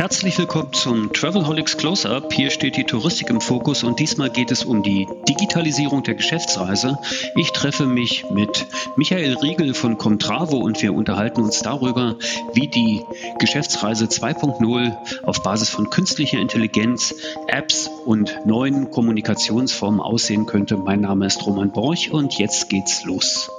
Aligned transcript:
Herzlich 0.00 0.38
willkommen 0.38 0.72
zum 0.72 1.12
Travelholics 1.12 1.76
Close-Up. 1.76 2.32
Hier 2.32 2.48
steht 2.50 2.78
die 2.78 2.84
Touristik 2.84 3.28
im 3.28 3.42
Fokus 3.42 3.82
und 3.82 4.00
diesmal 4.00 4.30
geht 4.30 4.50
es 4.50 4.64
um 4.64 4.82
die 4.82 5.06
Digitalisierung 5.28 6.02
der 6.04 6.14
Geschäftsreise. 6.14 6.98
Ich 7.36 7.52
treffe 7.52 7.84
mich 7.84 8.24
mit 8.30 8.66
Michael 8.96 9.36
Riegel 9.36 9.74
von 9.74 9.98
Comtravo 9.98 10.56
und 10.56 10.80
wir 10.80 10.94
unterhalten 10.94 11.42
uns 11.42 11.60
darüber, 11.60 12.16
wie 12.54 12.68
die 12.68 13.04
Geschäftsreise 13.38 14.06
2.0 14.06 14.96
auf 15.22 15.42
Basis 15.42 15.68
von 15.68 15.90
künstlicher 15.90 16.38
Intelligenz, 16.38 17.14
Apps 17.46 17.90
und 18.06 18.46
neuen 18.46 18.90
Kommunikationsformen 18.90 20.00
aussehen 20.00 20.46
könnte. 20.46 20.78
Mein 20.78 21.02
Name 21.02 21.26
ist 21.26 21.44
Roman 21.44 21.72
Borch 21.72 22.10
und 22.10 22.38
jetzt 22.38 22.70
geht's 22.70 23.04
los. 23.04 23.50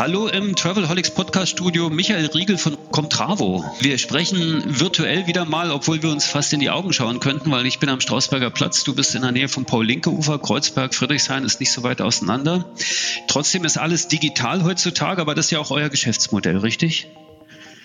Hallo 0.00 0.28
im 0.28 0.56
Travelholics 0.56 1.10
Podcast 1.10 1.52
Studio, 1.52 1.90
Michael 1.90 2.24
Riegel 2.32 2.56
von 2.56 2.78
Comtravo. 2.90 3.62
Wir 3.80 3.98
sprechen 3.98 4.80
virtuell 4.80 5.26
wieder 5.26 5.44
mal, 5.44 5.70
obwohl 5.70 6.02
wir 6.02 6.08
uns 6.08 6.24
fast 6.24 6.54
in 6.54 6.60
die 6.60 6.70
Augen 6.70 6.94
schauen 6.94 7.20
könnten, 7.20 7.50
weil 7.50 7.66
ich 7.66 7.80
bin 7.80 7.90
am 7.90 8.00
Strausberger 8.00 8.48
Platz, 8.48 8.82
du 8.82 8.94
bist 8.94 9.14
in 9.14 9.20
der 9.20 9.32
Nähe 9.32 9.48
vom 9.48 9.66
Paul-Linke-Ufer, 9.66 10.38
Kreuzberg, 10.38 10.94
Friedrichshain 10.94 11.44
ist 11.44 11.60
nicht 11.60 11.70
so 11.70 11.82
weit 11.82 12.00
auseinander. 12.00 12.64
Trotzdem 13.28 13.66
ist 13.66 13.76
alles 13.76 14.08
digital 14.08 14.64
heutzutage, 14.64 15.20
aber 15.20 15.34
das 15.34 15.44
ist 15.44 15.50
ja 15.50 15.58
auch 15.58 15.70
euer 15.70 15.90
Geschäftsmodell, 15.90 16.56
richtig? 16.56 17.06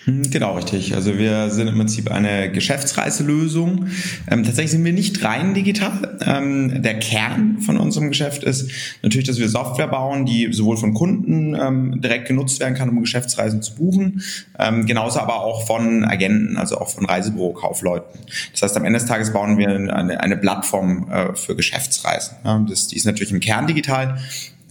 Hm, 0.06 0.30
genau, 0.30 0.54
richtig. 0.54 0.94
Also 0.94 1.18
wir 1.18 1.50
sind 1.50 1.66
im 1.66 1.74
Prinzip 1.74 2.12
eine 2.12 2.52
Geschäftsreiselösung. 2.52 3.86
Ähm, 4.30 4.44
tatsächlich 4.44 4.70
sind 4.70 4.84
wir 4.84 4.92
nicht 4.92 5.24
rein 5.24 5.52
digital. 5.52 6.16
Ähm, 6.24 6.80
der 6.80 7.00
Kern 7.00 7.58
von 7.58 7.76
unserem 7.76 8.08
Geschäft 8.08 8.44
ist 8.44 8.70
natürlich, 9.02 9.26
dass 9.26 9.40
wir 9.40 9.48
Software 9.48 9.88
bauen, 9.88 10.24
die 10.24 10.52
sowohl 10.52 10.76
von 10.76 10.94
Kunden 10.94 11.56
ähm, 11.56 12.00
direkt 12.00 12.28
genutzt 12.28 12.60
werden 12.60 12.74
kann, 12.74 12.88
um 12.88 13.00
Geschäftsreisen 13.00 13.62
zu 13.62 13.74
buchen, 13.74 14.22
ähm, 14.60 14.86
genauso 14.86 15.18
aber 15.18 15.40
auch 15.40 15.66
von 15.66 16.04
Agenten, 16.04 16.56
also 16.56 16.78
auch 16.78 16.88
von 16.88 17.04
Reisebüro-Kaufleuten. 17.04 18.20
Das 18.52 18.62
heißt, 18.62 18.76
am 18.76 18.84
Ende 18.84 19.00
des 19.00 19.08
Tages 19.08 19.32
bauen 19.32 19.58
wir 19.58 19.68
eine, 19.68 20.20
eine 20.20 20.36
Plattform 20.36 21.10
äh, 21.10 21.34
für 21.34 21.56
Geschäftsreisen. 21.56 22.36
Ja, 22.44 22.64
das, 22.68 22.86
die 22.86 22.96
ist 22.96 23.06
natürlich 23.06 23.32
im 23.32 23.40
Kern 23.40 23.66
digital, 23.66 24.18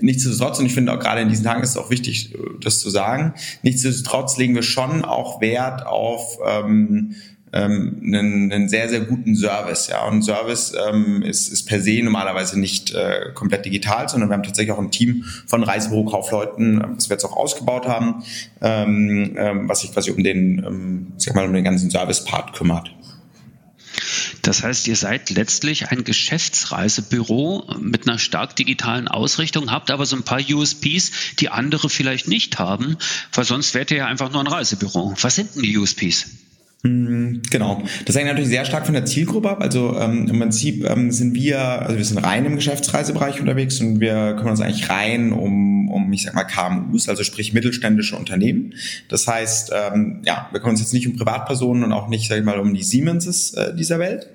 Nichtsdestotrotz, 0.02 0.60
und 0.60 0.66
ich 0.66 0.74
finde 0.74 0.94
auch 0.94 1.00
gerade 1.00 1.22
in 1.22 1.30
diesen 1.30 1.46
Tagen 1.46 1.64
ist 1.64 1.70
es 1.72 1.78
auch 1.78 1.90
wichtig, 1.90 2.36
das 2.62 2.80
zu 2.80 2.90
sagen, 2.90 3.34
nichtsdestotrotz 3.64 4.38
legen 4.38 4.56
wir 4.56 4.64
schon 4.64 5.06
auch 5.06 5.40
Wert 5.40 5.86
auf 5.86 6.38
ähm, 6.46 7.16
ähm, 7.56 8.02
einen, 8.04 8.52
einen 8.52 8.70
sehr, 8.70 8.90
sehr 8.90 9.02
guten 9.02 9.36
Service. 9.36 9.88
Ja. 9.88 10.06
Und 10.08 10.24
Service 10.24 10.74
ähm, 10.90 11.24
ist, 11.24 11.48
ist 11.48 11.66
per 11.66 11.80
se 11.80 12.02
normalerweise 12.04 12.60
nicht 12.60 12.94
äh, 12.94 13.32
komplett 13.34 13.66
digital, 13.66 14.10
sondern 14.10 14.30
wir 14.30 14.34
haben 14.34 14.44
tatsächlich 14.44 14.74
auch 14.74 14.82
ein 14.82 14.92
Team 14.92 15.24
von 15.48 15.64
Reisebüro-Kaufleuten, 15.64 16.84
was 16.96 17.10
wir 17.10 17.16
jetzt 17.16 17.24
auch 17.24 17.38
ausgebaut 17.38 17.88
haben, 17.88 18.24
ähm, 18.62 19.36
ähm, 19.38 19.70
was 19.70 19.82
sich 19.82 19.94
quasi 19.94 20.12
um 20.12 20.24
den, 20.24 20.64
ähm, 20.66 21.14
sag 21.18 21.36
mal, 21.36 21.46
um 21.46 21.54
den 21.54 21.64
ganzen 21.64 21.90
Service-Part 21.90 22.54
kümmert. 22.54 22.92
Das 24.46 24.62
heißt, 24.62 24.88
ihr 24.88 24.96
seid 24.96 25.32
letztlich 25.32 25.90
ein 25.90 26.04
Geschäftsreisebüro 26.04 27.64
mit 27.80 28.08
einer 28.08 28.20
stark 28.20 28.56
digitalen 28.56 29.08
Ausrichtung, 29.08 29.72
habt 29.72 29.90
aber 29.90 30.06
so 30.06 30.16
ein 30.16 30.22
paar 30.22 30.40
USPs, 30.40 31.36
die 31.40 31.50
andere 31.50 31.90
vielleicht 31.90 32.28
nicht 32.28 32.60
haben, 32.60 32.98
weil 33.34 33.44
sonst 33.44 33.74
wärt 33.74 33.90
ihr 33.90 33.98
ja 33.98 34.06
einfach 34.06 34.32
nur 34.32 34.42
ein 34.42 34.48
Reisebüro. 34.48 35.16
Was 35.20 35.36
sind 35.36 35.56
denn 35.56 35.64
die 35.64 35.76
USPs? 35.76 36.28
Hm, 36.84 37.42
genau. 37.50 37.82
Das 38.06 38.16
hängt 38.16 38.28
natürlich 38.28 38.50
sehr 38.50 38.66
stark 38.66 38.86
von 38.86 38.94
der 38.94 39.06
Zielgruppe 39.06 39.50
ab. 39.50 39.62
Also 39.62 39.98
ähm, 39.98 40.28
im 40.30 40.40
Prinzip 40.40 40.88
ähm, 40.88 41.12
sind 41.12 41.34
wir, 41.34 41.60
also 41.60 41.98
wir 41.98 42.06
sind 42.06 42.20
rein 42.20 42.46
im 42.46 42.56
Geschäftsreisebereich 42.56 43.40
unterwegs 43.40 43.82
und 43.82 44.00
wir 44.00 44.36
kümmern 44.36 44.52
uns 44.52 44.62
eigentlich 44.62 44.88
rein 44.92 45.34
um, 45.34 45.75
um 45.96 46.12
ich 46.14 46.24
sag 46.24 46.36
mal, 46.36 46.44
KMUs, 46.44 47.10
also 47.10 47.24
sprich 47.24 47.54
mittelständische 47.54 48.16
Unternehmen. 48.16 48.76
Das 49.08 49.28
heißt, 49.28 49.72
ähm, 49.74 50.22
ja, 50.26 50.50
wir 50.52 50.60
kümmern 50.60 50.74
uns 50.74 50.82
jetzt 50.82 50.94
nicht 50.94 51.08
um 51.08 51.16
Privatpersonen 51.16 51.84
und 51.84 51.94
auch 51.94 52.08
nicht, 52.08 52.28
sag 52.28 52.38
ich 52.38 52.44
mal, 52.44 52.60
um 52.60 52.74
die 52.74 52.84
Siemenses 52.84 53.54
äh, 53.54 53.76
dieser 53.76 54.00
Welt. 54.00 54.28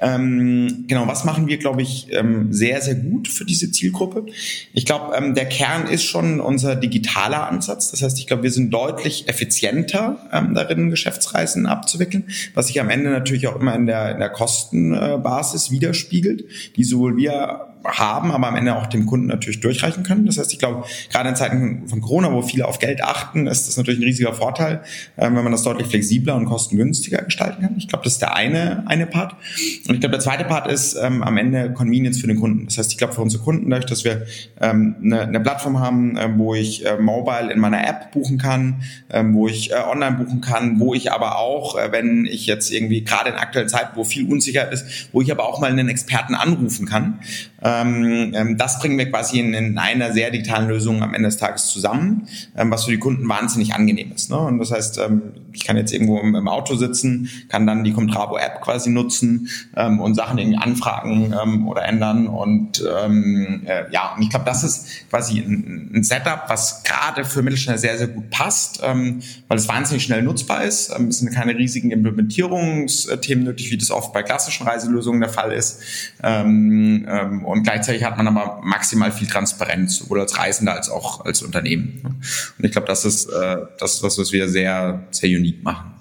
Ähm, 0.00 0.84
genau, 0.86 1.06
was 1.06 1.24
machen 1.24 1.46
wir, 1.46 1.56
glaube 1.56 1.82
ich, 1.82 2.08
ähm, 2.12 2.52
sehr, 2.52 2.82
sehr 2.82 2.96
gut 2.96 3.28
für 3.28 3.44
diese 3.44 3.70
Zielgruppe? 3.72 4.26
Ich 4.74 4.84
glaube, 4.84 5.14
ähm, 5.16 5.34
der 5.34 5.46
Kern 5.46 5.86
ist 5.86 6.04
schon 6.04 6.40
unser 6.40 6.76
digitaler 6.76 7.48
Ansatz. 7.48 7.90
Das 7.90 8.02
heißt, 8.02 8.18
ich 8.18 8.26
glaube, 8.26 8.42
wir 8.42 8.50
sind 8.50 8.70
deutlich 8.72 9.28
effizienter 9.28 10.18
ähm, 10.32 10.54
darin, 10.54 10.90
Geschäftsreisen 10.90 11.66
abzuwickeln, 11.66 12.24
was 12.54 12.66
sich 12.66 12.80
am 12.80 12.90
Ende 12.90 13.10
natürlich 13.10 13.48
auch 13.48 13.58
immer 13.58 13.74
in 13.74 13.86
der, 13.86 14.12
in 14.12 14.18
der 14.18 14.30
Kostenbasis 14.30 15.70
widerspiegelt, 15.70 16.44
die 16.76 16.84
sowohl 16.84 17.16
wir 17.16 17.66
haben, 17.84 18.30
aber 18.30 18.48
am 18.48 18.56
Ende 18.56 18.76
auch 18.76 18.86
dem 18.86 19.06
Kunden 19.06 19.26
natürlich 19.26 19.60
durchreichen 19.60 20.02
können. 20.02 20.26
Das 20.26 20.38
heißt, 20.38 20.52
ich 20.52 20.58
glaube, 20.58 20.84
gerade 21.10 21.28
in 21.28 21.36
Zeiten 21.36 21.88
von 21.88 22.00
Corona, 22.00 22.32
wo 22.32 22.42
viele 22.42 22.66
auf 22.66 22.78
Geld 22.78 23.02
achten, 23.02 23.46
ist 23.46 23.68
das 23.68 23.76
natürlich 23.76 24.00
ein 24.00 24.04
riesiger 24.04 24.32
Vorteil, 24.32 24.82
ähm, 25.16 25.36
wenn 25.36 25.44
man 25.44 25.52
das 25.52 25.62
deutlich 25.62 25.88
flexibler 25.88 26.36
und 26.36 26.46
kostengünstiger 26.46 27.22
gestalten 27.22 27.62
kann. 27.62 27.74
Ich 27.78 27.88
glaube, 27.88 28.04
das 28.04 28.14
ist 28.14 28.22
der 28.22 28.34
eine, 28.34 28.84
eine 28.86 29.06
Part. 29.06 29.36
Und 29.88 29.94
ich 29.94 30.00
glaube, 30.00 30.12
der 30.12 30.20
zweite 30.20 30.44
Part 30.44 30.70
ist 30.70 30.94
ähm, 30.94 31.22
am 31.22 31.36
Ende 31.36 31.72
Convenience 31.72 32.20
für 32.20 32.26
den 32.26 32.38
Kunden. 32.38 32.66
Das 32.66 32.78
heißt, 32.78 32.92
ich 32.92 32.98
glaube, 32.98 33.14
für 33.14 33.22
unsere 33.22 33.42
Kunden, 33.42 33.70
dadurch, 33.70 33.86
dass 33.86 34.04
wir 34.04 34.26
ähm, 34.60 34.96
eine, 35.02 35.22
eine 35.22 35.40
Plattform 35.40 35.80
haben, 35.80 36.16
äh, 36.16 36.28
wo 36.36 36.54
ich 36.54 36.84
äh, 36.84 36.98
mobile 36.98 37.52
in 37.52 37.60
meiner 37.60 37.86
App 37.86 38.12
buchen 38.12 38.38
kann, 38.38 38.82
äh, 39.08 39.22
wo 39.26 39.48
ich 39.48 39.70
äh, 39.70 39.76
online 39.76 40.16
buchen 40.16 40.40
kann, 40.40 40.80
wo 40.80 40.94
ich 40.94 41.12
aber 41.12 41.38
auch, 41.38 41.76
äh, 41.76 41.92
wenn 41.92 42.26
ich 42.26 42.46
jetzt 42.46 42.72
irgendwie 42.72 43.04
gerade 43.04 43.30
in 43.30 43.36
aktuellen 43.36 43.68
Zeiten, 43.68 43.96
wo 43.96 44.04
viel 44.04 44.30
Unsicherheit 44.30 44.72
ist, 44.72 45.08
wo 45.12 45.22
ich 45.22 45.30
aber 45.30 45.44
auch 45.44 45.60
mal 45.60 45.70
einen 45.70 45.88
Experten 45.88 46.34
anrufen 46.34 46.86
kann, 46.86 47.20
ähm, 47.62 48.32
ähm, 48.34 48.56
das 48.58 48.78
bringen 48.78 48.98
wir 48.98 49.10
quasi 49.10 49.40
in, 49.40 49.54
in, 49.54 49.78
einer 49.78 50.12
sehr 50.12 50.30
digitalen 50.30 50.68
Lösung 50.68 51.02
am 51.02 51.14
Ende 51.14 51.28
des 51.28 51.36
Tages 51.36 51.66
zusammen, 51.66 52.28
ähm, 52.56 52.70
was 52.70 52.84
für 52.84 52.90
die 52.90 52.98
Kunden 52.98 53.28
wahnsinnig 53.28 53.74
angenehm 53.74 54.12
ist. 54.14 54.30
Ne? 54.30 54.38
Und 54.38 54.58
das 54.58 54.70
heißt, 54.72 54.98
ähm, 54.98 55.22
ich 55.56 55.64
kann 55.64 55.76
jetzt 55.76 55.92
irgendwo 55.92 56.18
im, 56.20 56.34
im, 56.34 56.48
Auto 56.48 56.76
sitzen, 56.76 57.28
kann 57.48 57.66
dann 57.66 57.82
die 57.82 57.92
Comtrabo-App 57.92 58.62
quasi 58.62 58.90
nutzen 58.90 59.48
ähm, 59.76 60.00
und 60.00 60.14
Sachen 60.14 60.38
irgendwie 60.38 60.58
anfragen 60.58 61.34
ähm, 61.42 61.68
oder 61.68 61.84
ändern. 61.84 62.28
Und 62.28 62.80
äh, 62.80 63.90
ja, 63.90 64.14
und 64.14 64.22
ich 64.22 64.30
glaube, 64.30 64.44
das 64.44 64.62
ist 64.62 65.08
quasi 65.10 65.38
ein, 65.38 65.90
ein 65.94 66.04
Setup, 66.04 66.44
was 66.48 66.84
gerade 66.84 67.24
für 67.24 67.42
Mittelständler 67.42 67.78
sehr, 67.78 67.98
sehr 67.98 68.08
gut 68.08 68.30
passt, 68.30 68.82
weil 68.82 69.58
es 69.58 69.68
wahnsinnig 69.68 70.02
schnell 70.04 70.22
nutzbar 70.22 70.64
ist. 70.64 70.90
es 70.90 71.18
sind 71.18 71.32
keine 71.32 71.56
riesigen 71.56 71.90
Implementierungsthemen 71.90 73.44
nötig, 73.44 73.70
wie 73.70 73.78
das 73.78 73.90
oft 73.90 74.12
bei 74.12 74.22
klassischen 74.22 74.66
Reiselösungen 74.66 75.20
der 75.20 75.30
Fall 75.30 75.52
ist. 75.52 75.80
und 76.22 77.06
und 77.56 77.62
gleichzeitig 77.62 78.04
hat 78.04 78.18
man 78.18 78.28
aber 78.28 78.60
maximal 78.62 79.10
viel 79.10 79.26
Transparenz, 79.26 79.96
sowohl 79.96 80.20
als 80.20 80.36
Reisender 80.36 80.74
als 80.74 80.90
auch 80.90 81.24
als 81.24 81.42
Unternehmen. 81.42 82.20
Und 82.58 82.64
ich 82.64 82.72
glaube, 82.72 82.86
das 82.86 83.04
ist 83.04 83.26
äh, 83.30 83.56
das, 83.78 84.02
was 84.02 84.32
wir 84.32 84.48
sehr, 84.48 85.06
sehr 85.10 85.30
unique 85.30 85.45
machen. 85.62 85.92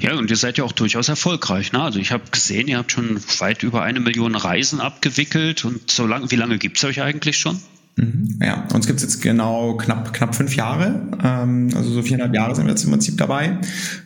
Ja, 0.00 0.14
und 0.14 0.30
ihr 0.30 0.36
seid 0.36 0.58
ja 0.58 0.64
auch 0.64 0.72
durchaus 0.72 1.08
erfolgreich. 1.08 1.72
Ne? 1.72 1.82
Also 1.82 1.98
ich 1.98 2.12
habe 2.12 2.24
gesehen, 2.30 2.68
ihr 2.68 2.78
habt 2.78 2.92
schon 2.92 3.20
weit 3.38 3.62
über 3.62 3.82
eine 3.82 4.00
Million 4.00 4.34
Reisen 4.34 4.80
abgewickelt. 4.80 5.64
Und 5.64 5.90
so 5.90 6.06
lange, 6.06 6.30
wie 6.30 6.36
lange 6.36 6.58
gibt's 6.58 6.84
euch 6.84 7.00
eigentlich 7.00 7.38
schon? 7.38 7.60
Mhm. 7.96 8.38
Ja, 8.42 8.66
uns 8.72 8.86
gibt's 8.86 9.02
jetzt 9.02 9.20
genau 9.20 9.76
knapp, 9.76 10.14
knapp 10.14 10.34
fünf 10.34 10.56
Jahre. 10.56 11.08
Ähm, 11.22 11.68
also 11.76 11.90
so 11.90 12.02
viereinhalb 12.02 12.34
Jahre 12.34 12.54
sind 12.54 12.64
wir 12.64 12.70
jetzt 12.70 12.84
im 12.84 12.90
Prinzip 12.90 13.18
dabei. 13.18 13.58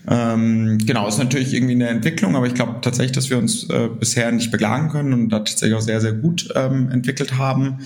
Ähm, 0.09 0.79
genau, 0.85 1.07
ist 1.07 1.19
natürlich 1.19 1.55
irgendwie 1.55 1.75
eine 1.75 1.89
Entwicklung, 1.89 2.35
aber 2.35 2.47
ich 2.47 2.55
glaube 2.55 2.81
tatsächlich, 2.83 3.13
dass 3.13 3.31
wir 3.31 3.39
uns 3.39 3.71
äh, 3.71 3.89
bisher 3.89 4.33
nicht 4.33 4.51
beklagen 4.51 4.89
können 4.89 5.13
und 5.13 5.29
da 5.29 5.39
tatsächlich 5.39 5.75
auch 5.75 5.83
sehr, 5.83 6.01
sehr 6.01 6.15
gut 6.15 6.49
ähm, 6.57 6.91
entwickelt 6.91 7.39
haben. 7.39 7.79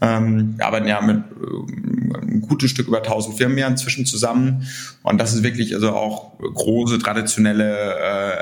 Ähm, 0.00 0.54
wir 0.58 0.66
arbeiten 0.66 0.86
ja 0.86 1.00
mit 1.00 1.16
äh, 1.16 2.16
ein 2.20 2.40
gutes 2.42 2.70
Stück 2.70 2.88
über 2.88 2.98
1000 2.98 3.36
Firmen 3.36 3.56
ja 3.56 3.66
inzwischen 3.66 4.04
zusammen. 4.04 4.66
Und 5.02 5.18
das 5.20 5.34
ist 5.34 5.42
wirklich 5.42 5.74
also 5.74 5.90
auch 5.90 6.38
große, 6.38 6.98
traditionelle 6.98 7.94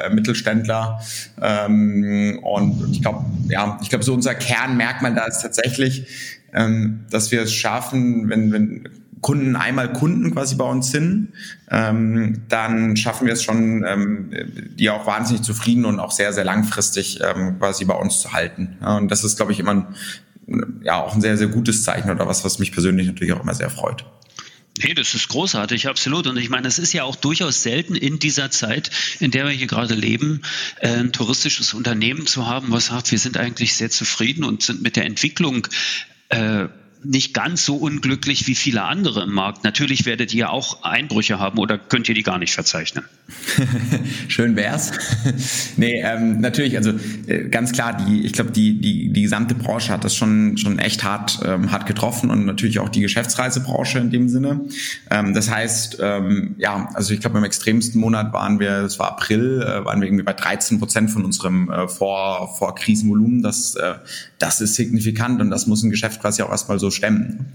äh, 0.04 0.10
Mittelständler. 0.12 1.00
Ähm, 1.40 2.40
und 2.42 2.90
ich 2.90 3.02
glaube, 3.02 3.24
ja, 3.48 3.78
ich 3.82 3.88
glaube, 3.88 4.04
so 4.04 4.14
unser 4.14 4.34
Kernmerkmal 4.34 5.14
da 5.14 5.26
ist 5.26 5.42
tatsächlich, 5.42 6.06
ähm, 6.54 7.00
dass 7.10 7.30
wir 7.30 7.42
es 7.42 7.52
schaffen, 7.52 8.28
wenn, 8.28 8.52
wenn 8.52 8.88
Kunden 9.24 9.56
einmal 9.56 9.90
Kunden 9.90 10.32
quasi 10.32 10.54
bei 10.54 10.66
uns 10.66 10.90
sind, 10.90 11.32
ähm, 11.70 12.42
dann 12.50 12.94
schaffen 12.94 13.26
wir 13.26 13.32
es 13.32 13.42
schon, 13.42 13.82
ähm, 13.86 14.30
die 14.78 14.90
auch 14.90 15.06
wahnsinnig 15.06 15.42
zufrieden 15.42 15.86
und 15.86 15.98
auch 15.98 16.12
sehr, 16.12 16.34
sehr 16.34 16.44
langfristig 16.44 17.20
ähm, 17.22 17.58
quasi 17.58 17.86
bei 17.86 17.94
uns 17.94 18.20
zu 18.20 18.32
halten. 18.32 18.76
Ja, 18.82 18.98
und 18.98 19.10
das 19.10 19.24
ist, 19.24 19.36
glaube 19.36 19.52
ich, 19.52 19.60
immer 19.60 19.72
ein, 19.72 20.80
ja, 20.82 21.02
auch 21.02 21.14
ein 21.14 21.22
sehr, 21.22 21.38
sehr 21.38 21.46
gutes 21.46 21.84
Zeichen 21.84 22.10
oder 22.10 22.28
was, 22.28 22.44
was 22.44 22.58
mich 22.58 22.70
persönlich 22.70 23.06
natürlich 23.06 23.32
auch 23.32 23.42
immer 23.42 23.54
sehr 23.54 23.70
freut. 23.70 24.04
Nee, 24.82 24.92
das 24.92 25.14
ist 25.14 25.28
großartig, 25.28 25.88
absolut. 25.88 26.26
Und 26.26 26.36
ich 26.36 26.50
meine, 26.50 26.68
es 26.68 26.78
ist 26.78 26.92
ja 26.92 27.04
auch 27.04 27.16
durchaus 27.16 27.62
selten 27.62 27.94
in 27.94 28.18
dieser 28.18 28.50
Zeit, 28.50 28.90
in 29.20 29.30
der 29.30 29.44
wir 29.46 29.52
hier 29.52 29.68
gerade 29.68 29.94
leben, 29.94 30.42
äh, 30.80 30.88
ein 30.88 31.12
touristisches 31.12 31.72
Unternehmen 31.72 32.26
zu 32.26 32.46
haben, 32.46 32.72
was 32.72 32.86
sagt, 32.86 33.10
wir 33.10 33.18
sind 33.18 33.38
eigentlich 33.38 33.74
sehr 33.74 33.90
zufrieden 33.90 34.44
und 34.44 34.62
sind 34.62 34.82
mit 34.82 34.96
der 34.96 35.06
Entwicklung 35.06 35.66
äh, 36.28 36.68
nicht 37.04 37.34
ganz 37.34 37.64
so 37.64 37.76
unglücklich 37.76 38.46
wie 38.46 38.54
viele 38.54 38.82
andere 38.82 39.22
im 39.24 39.32
Markt. 39.32 39.64
Natürlich 39.64 40.06
werdet 40.06 40.32
ihr 40.34 40.50
auch 40.50 40.82
Einbrüche 40.82 41.38
haben 41.38 41.58
oder 41.58 41.78
könnt 41.78 42.08
ihr 42.08 42.14
die 42.14 42.22
gar 42.22 42.38
nicht 42.38 42.54
verzeichnen? 42.54 43.04
Schön 44.28 44.56
wär's. 44.56 44.92
nee, 45.76 46.00
ähm, 46.02 46.40
natürlich, 46.40 46.76
also 46.76 46.92
äh, 47.26 47.48
ganz 47.48 47.72
klar, 47.72 47.96
die, 47.96 48.24
ich 48.24 48.32
glaube, 48.32 48.50
die, 48.50 48.80
die, 48.80 49.12
die 49.12 49.22
gesamte 49.22 49.54
Branche 49.54 49.92
hat 49.92 50.04
das 50.04 50.14
schon, 50.14 50.56
schon 50.56 50.78
echt 50.78 51.04
hart, 51.04 51.40
ähm, 51.44 51.70
hart 51.70 51.86
getroffen 51.86 52.30
und 52.30 52.46
natürlich 52.46 52.78
auch 52.78 52.88
die 52.88 53.00
Geschäftsreisebranche 53.00 53.98
in 53.98 54.10
dem 54.10 54.28
Sinne. 54.28 54.60
Ähm, 55.10 55.34
das 55.34 55.50
heißt, 55.50 55.98
ähm, 56.00 56.54
ja, 56.58 56.88
also 56.94 57.14
ich 57.14 57.20
glaube, 57.20 57.38
im 57.38 57.44
extremsten 57.44 58.00
Monat 58.00 58.32
waren 58.32 58.60
wir, 58.60 58.82
das 58.82 58.98
war 58.98 59.12
April, 59.12 59.62
äh, 59.62 59.84
waren 59.84 60.00
wir 60.00 60.08
irgendwie 60.08 60.24
bei 60.24 60.32
13 60.32 60.78
Prozent 60.78 61.10
von 61.10 61.24
unserem 61.24 61.70
äh, 61.70 61.88
vor, 61.88 62.54
vor 62.56 62.74
Krisenvolumen. 62.74 63.42
Das, 63.42 63.74
äh, 63.76 63.94
das 64.38 64.60
ist 64.60 64.74
signifikant 64.74 65.40
und 65.40 65.50
das 65.50 65.66
muss 65.66 65.82
ein 65.82 65.90
Geschäft 65.90 66.20
quasi 66.20 66.42
auch 66.42 66.50
erstmal 66.50 66.78
so 66.78 66.90
stemmen. 66.94 67.46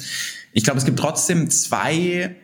Ich 0.54 0.64
glaube, 0.64 0.80
es 0.80 0.86
gibt 0.86 1.00
trotzdem 1.00 1.50
zwei, 1.50 2.36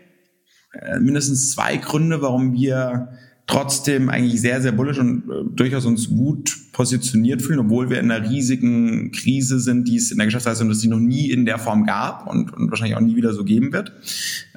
äh, 0.73 0.99
mindestens 0.99 1.51
zwei 1.51 1.77
Gründe, 1.77 2.21
warum 2.21 2.53
wir 2.53 3.09
trotzdem 3.47 4.09
eigentlich 4.09 4.41
sehr, 4.41 4.61
sehr 4.61 4.71
bullish 4.71 4.97
und 4.97 5.29
äh, 5.29 5.43
durchaus 5.55 5.85
uns 5.85 6.09
gut 6.09 6.55
positioniert 6.71 7.41
fühlen, 7.41 7.59
obwohl 7.59 7.89
wir 7.89 7.99
in 7.99 8.09
einer 8.09 8.29
riesigen 8.29 9.11
Krise 9.11 9.59
sind, 9.59 9.87
die 9.87 9.97
es 9.97 10.11
in 10.11 10.17
der 10.17 10.27
Geschäftsreisungsindustrie 10.27 10.89
noch 10.89 10.99
nie 10.99 11.29
in 11.29 11.45
der 11.45 11.59
Form 11.59 11.85
gab 11.85 12.27
und, 12.27 12.51
und 12.53 12.69
wahrscheinlich 12.69 12.97
auch 12.97 13.01
nie 13.01 13.15
wieder 13.15 13.33
so 13.33 13.43
geben 13.43 13.71
wird. 13.71 13.91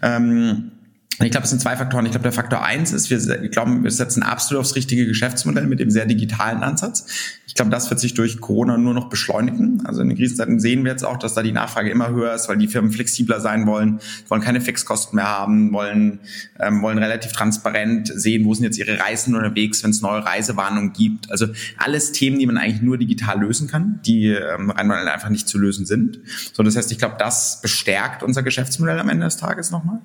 Ähm, 0.03 0.73
ich 1.21 1.33
glaube, 1.33 1.45
es 1.45 1.51
sind 1.51 1.61
zwei 1.61 1.77
Faktoren. 1.77 2.07
Ich 2.07 2.13
glaube, 2.13 2.23
der 2.23 2.33
Faktor 2.33 2.65
eins 2.65 2.93
ist, 2.93 3.11
wir 3.11 3.19
glauben, 3.49 3.83
wir 3.83 3.91
setzen 3.91 4.23
absolut 4.23 4.61
aufs 4.61 4.77
richtige 4.77 5.05
Geschäftsmodell 5.07 5.67
mit 5.67 5.81
dem 5.81 5.91
sehr 5.91 6.07
digitalen 6.07 6.63
Ansatz. 6.63 7.07
Ich 7.49 7.55
glaube, 7.55 7.73
das 7.73 7.91
wird 7.91 7.99
sich 7.99 8.15
durch 8.15 8.41
Corona 8.41 8.77
nur 8.77 8.95
noch 8.95 9.09
beschleunigen. 9.09 9.83
Also 9.85 10.03
in 10.03 10.11
den 10.11 10.19
Krisenzeiten 10.19 10.61
sehen 10.61 10.85
wir 10.85 10.93
jetzt 10.93 11.05
auch, 11.05 11.17
dass 11.17 11.35
da 11.35 11.43
die 11.43 11.51
Nachfrage 11.51 11.91
immer 11.91 12.11
höher 12.11 12.35
ist, 12.35 12.49
weil 12.49 12.59
die 12.59 12.69
Firmen 12.69 12.93
flexibler 12.93 13.41
sein 13.41 13.67
wollen, 13.67 14.01
wollen 14.29 14.43
keine 14.43 14.61
Fixkosten 14.61 15.17
mehr 15.17 15.27
haben, 15.27 15.73
wollen, 15.73 16.21
ähm, 16.61 16.83
wollen 16.83 16.99
relativ 16.99 17.33
transparent 17.33 18.13
sehen, 18.15 18.45
wo 18.45 18.55
sind 18.55 18.65
jetzt 18.65 18.79
ihre 18.79 19.01
Reisen 19.01 19.35
unterwegs, 19.35 19.83
wenn 19.83 19.91
es 19.91 20.03
neue 20.03 20.25
Reisewarnungen 20.25 20.93
gibt. 20.93 21.33
Also 21.33 21.47
alles 21.79 22.13
Themen, 22.13 22.39
die 22.39 22.47
man 22.47 22.59
eigentlich 22.59 22.83
nur 22.83 22.97
digital 22.99 23.41
lösen 23.41 23.67
kann, 23.67 23.99
die 24.07 24.29
ähm, 24.29 24.71
einfach 24.71 25.31
nicht 25.31 25.49
zu 25.49 25.59
lösen 25.59 25.85
sind. 25.85 26.21
So, 26.53 26.63
das 26.63 26.77
heißt, 26.77 26.93
ich 26.93 26.99
glaube, 26.99 27.17
das 27.19 27.61
bestärkt 27.61 28.23
unser 28.23 28.45
Geschäftsmodell 28.45 29.01
am 29.01 29.09
Ende 29.09 29.25
des 29.25 29.37
Tages 29.37 29.73
nochmal. 29.73 30.01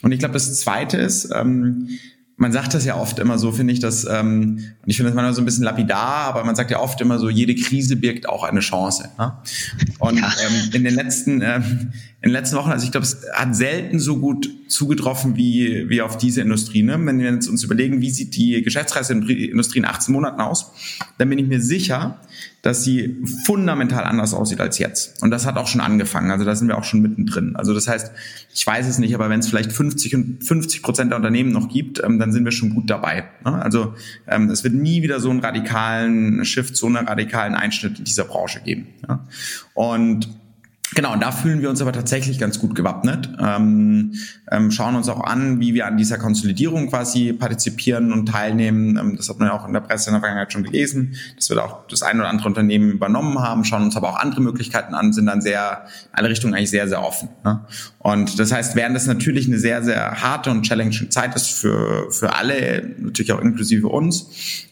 Und 0.00 0.12
ich 0.12 0.18
glaube, 0.18 0.32
das 0.36 0.60
Zweite 0.60 0.98
ist, 0.98 1.30
ähm, 1.34 1.88
man 2.38 2.52
sagt 2.52 2.74
das 2.74 2.84
ja 2.84 2.96
oft 2.96 3.18
immer 3.18 3.38
so, 3.38 3.50
finde 3.50 3.72
ich, 3.72 3.80
dass, 3.80 4.04
ähm, 4.04 4.58
und 4.82 4.88
ich 4.90 4.96
finde 4.96 5.10
das 5.10 5.14
manchmal 5.14 5.32
so 5.32 5.40
ein 5.40 5.46
bisschen 5.46 5.64
lapidar, 5.64 6.26
aber 6.26 6.44
man 6.44 6.54
sagt 6.54 6.70
ja 6.70 6.80
oft 6.80 7.00
immer 7.00 7.18
so, 7.18 7.30
jede 7.30 7.54
Krise 7.54 7.96
birgt 7.96 8.28
auch 8.28 8.44
eine 8.44 8.60
Chance. 8.60 9.08
Ne? 9.18 9.32
Und 9.98 10.18
ja. 10.18 10.30
ähm, 10.46 10.70
in 10.74 10.84
den 10.84 10.94
letzten, 10.94 11.40
ähm, 11.40 11.92
in 12.20 12.28
den 12.28 12.32
letzten 12.32 12.56
Wochen, 12.56 12.70
also 12.70 12.84
ich 12.84 12.92
glaube, 12.92 13.06
es 13.06 13.22
hat 13.32 13.56
selten 13.56 13.98
so 13.98 14.18
gut 14.18 14.50
zugetroffen 14.68 15.36
wie, 15.36 15.88
wie 15.88 16.02
auf 16.02 16.18
diese 16.18 16.42
Industrie. 16.42 16.82
Ne? 16.82 16.98
Wenn 17.00 17.18
wir 17.18 17.30
uns 17.30 17.62
überlegen, 17.64 18.02
wie 18.02 18.10
sieht 18.10 18.36
die 18.36 18.60
Geschäftsreiseindustrie 18.62 19.78
in 19.78 19.84
18 19.86 20.12
Monaten 20.12 20.40
aus, 20.40 20.72
dann 21.16 21.30
bin 21.30 21.38
ich 21.38 21.46
mir 21.46 21.62
sicher, 21.62 22.20
dass 22.66 22.82
sie 22.82 23.22
fundamental 23.44 24.02
anders 24.02 24.34
aussieht 24.34 24.60
als 24.60 24.78
jetzt. 24.78 25.22
Und 25.22 25.30
das 25.30 25.46
hat 25.46 25.56
auch 25.56 25.68
schon 25.68 25.80
angefangen. 25.80 26.32
Also 26.32 26.44
da 26.44 26.56
sind 26.56 26.66
wir 26.66 26.76
auch 26.76 26.82
schon 26.82 27.00
mittendrin. 27.00 27.54
Also 27.54 27.72
das 27.72 27.86
heißt, 27.86 28.10
ich 28.52 28.66
weiß 28.66 28.88
es 28.88 28.98
nicht, 28.98 29.14
aber 29.14 29.30
wenn 29.30 29.38
es 29.38 29.46
vielleicht 29.46 29.70
50 29.70 30.16
und 30.16 30.44
50 30.44 30.82
Prozent 30.82 31.12
der 31.12 31.16
Unternehmen 31.16 31.52
noch 31.52 31.68
gibt, 31.68 32.02
ähm, 32.02 32.18
dann 32.18 32.32
sind 32.32 32.44
wir 32.44 32.50
schon 32.50 32.74
gut 32.74 32.90
dabei. 32.90 33.22
Ne? 33.44 33.52
Also 33.62 33.94
ähm, 34.26 34.50
es 34.50 34.64
wird 34.64 34.74
nie 34.74 35.04
wieder 35.04 35.20
so 35.20 35.30
einen 35.30 35.38
radikalen 35.38 36.44
Shift, 36.44 36.76
so 36.76 36.88
einen 36.88 37.06
radikalen 37.06 37.54
Einschnitt 37.54 38.00
in 38.00 38.04
dieser 38.04 38.24
Branche 38.24 38.60
geben. 38.60 38.88
Ja? 39.06 39.24
Und 39.74 40.28
Genau, 40.94 41.12
und 41.12 41.20
da 41.20 41.32
fühlen 41.32 41.62
wir 41.62 41.68
uns 41.68 41.82
aber 41.82 41.92
tatsächlich 41.92 42.38
ganz 42.38 42.60
gut 42.60 42.76
gewappnet, 42.76 43.28
ähm, 43.40 44.14
ähm, 44.52 44.70
schauen 44.70 44.94
uns 44.94 45.08
auch 45.08 45.20
an, 45.24 45.58
wie 45.58 45.74
wir 45.74 45.86
an 45.86 45.96
dieser 45.96 46.16
Konsolidierung 46.16 46.88
quasi 46.88 47.32
partizipieren 47.32 48.12
und 48.12 48.26
teilnehmen. 48.26 48.96
Ähm, 48.96 49.16
das 49.16 49.28
hat 49.28 49.40
man 49.40 49.48
ja 49.48 49.54
auch 49.58 49.66
in 49.66 49.72
der 49.72 49.80
Presse 49.80 50.10
in 50.10 50.14
der 50.14 50.20
Vergangenheit 50.20 50.52
schon 50.52 50.62
gelesen, 50.62 51.16
dass 51.34 51.48
wir 51.48 51.56
da 51.56 51.64
auch 51.64 51.86
das 51.88 52.02
ein 52.02 52.20
oder 52.20 52.28
andere 52.28 52.46
Unternehmen 52.46 52.92
übernommen 52.92 53.40
haben, 53.40 53.64
schauen 53.64 53.82
uns 53.82 53.96
aber 53.96 54.10
auch 54.10 54.16
andere 54.16 54.40
Möglichkeiten 54.40 54.94
an, 54.94 55.12
sind 55.12 55.26
dann 55.26 55.40
sehr, 55.42 55.86
alle 56.12 56.28
Richtungen 56.28 56.54
eigentlich 56.54 56.70
sehr, 56.70 56.86
sehr 56.88 57.02
offen. 57.02 57.30
Ne? 57.44 57.60
Und 57.98 58.38
das 58.38 58.52
heißt, 58.52 58.76
während 58.76 58.94
das 58.94 59.06
natürlich 59.06 59.48
eine 59.48 59.58
sehr, 59.58 59.82
sehr 59.82 60.22
harte 60.22 60.52
und 60.52 60.62
challenging 60.62 61.10
Zeit 61.10 61.34
ist 61.34 61.48
für, 61.48 62.12
für 62.12 62.36
alle, 62.36 62.94
natürlich 62.98 63.32
auch 63.32 63.40
inklusive 63.40 63.88
uns, 63.88 64.28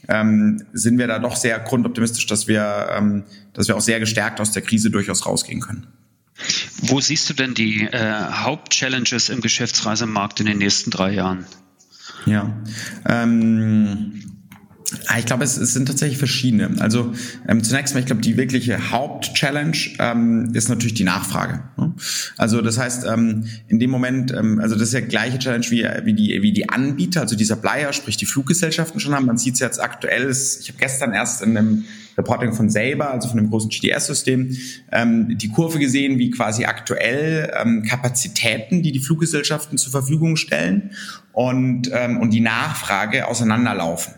ähm, 0.08 0.62
sind 0.72 0.96
wir 0.98 1.08
da 1.08 1.18
doch 1.18 1.34
sehr 1.34 1.58
grundoptimistisch, 1.58 2.26
dass 2.28 2.46
wir, 2.46 2.86
ähm, 2.96 3.24
dass 3.52 3.66
wir 3.66 3.76
auch 3.76 3.80
sehr 3.80 3.98
gestärkt 3.98 4.40
aus 4.40 4.52
der 4.52 4.62
Krise 4.62 4.90
durchaus 4.90 5.26
rausgehen 5.26 5.60
können. 5.60 5.88
Wo 6.82 7.00
siehst 7.00 7.30
du 7.30 7.34
denn 7.34 7.54
die 7.54 7.82
äh, 7.82 8.24
Hauptchallenges 8.30 9.28
im 9.28 9.40
Geschäftsreisemarkt 9.40 10.40
in 10.40 10.46
den 10.46 10.58
nächsten 10.58 10.90
drei 10.90 11.12
Jahren? 11.12 11.46
Ja, 12.26 12.56
ähm, 13.06 14.43
ich 15.18 15.26
glaube, 15.26 15.44
es, 15.44 15.56
es, 15.56 15.74
sind 15.74 15.86
tatsächlich 15.86 16.18
verschiedene. 16.18 16.70
Also 16.80 17.12
ähm, 17.48 17.62
zunächst 17.62 17.94
mal, 17.94 18.00
ich 18.00 18.06
glaube, 18.06 18.22
die 18.22 18.36
wirkliche 18.36 18.90
Hauptchallenge 18.90 19.76
ähm, 19.98 20.50
ist 20.54 20.68
natürlich 20.68 20.94
die 20.94 21.04
Nachfrage. 21.04 21.62
Ne? 21.76 21.94
Also 22.36 22.60
das 22.62 22.78
heißt, 22.78 23.04
ähm, 23.06 23.44
in 23.68 23.78
dem 23.78 23.90
Moment, 23.90 24.32
ähm, 24.32 24.60
also 24.60 24.74
das 24.74 24.88
ist 24.88 24.94
ja 24.94 25.00
gleiche 25.00 25.38
Challenge 25.38 25.66
wie, 25.70 25.86
wie, 26.04 26.14
die, 26.14 26.42
wie 26.42 26.52
die 26.52 26.68
Anbieter, 26.68 27.22
also 27.22 27.36
die 27.36 27.44
Supplier, 27.44 27.92
sprich 27.92 28.16
die 28.16 28.26
Fluggesellschaften 28.26 29.00
schon 29.00 29.14
haben. 29.14 29.26
Man 29.26 29.38
sieht 29.38 29.54
es 29.54 29.60
jetzt 29.60 29.80
aktuell, 29.80 30.30
ich 30.30 30.68
habe 30.68 30.78
gestern 30.78 31.12
erst 31.12 31.42
in 31.42 31.56
einem 31.56 31.84
Reporting 32.16 32.52
von 32.52 32.70
Saber, 32.70 33.10
also 33.10 33.28
von 33.28 33.38
dem 33.38 33.50
großen 33.50 33.70
GDS-System, 33.70 34.56
ähm, 34.92 35.36
die 35.36 35.48
Kurve 35.48 35.78
gesehen, 35.78 36.18
wie 36.18 36.30
quasi 36.30 36.64
aktuell 36.64 37.52
ähm, 37.60 37.82
Kapazitäten, 37.82 38.82
die 38.82 38.92
die 38.92 39.00
Fluggesellschaften 39.00 39.78
zur 39.78 39.92
Verfügung 39.92 40.36
stellen 40.36 40.92
und, 41.32 41.90
ähm, 41.92 42.18
und 42.20 42.30
die 42.30 42.40
Nachfrage 42.40 43.26
auseinanderlaufen. 43.26 44.14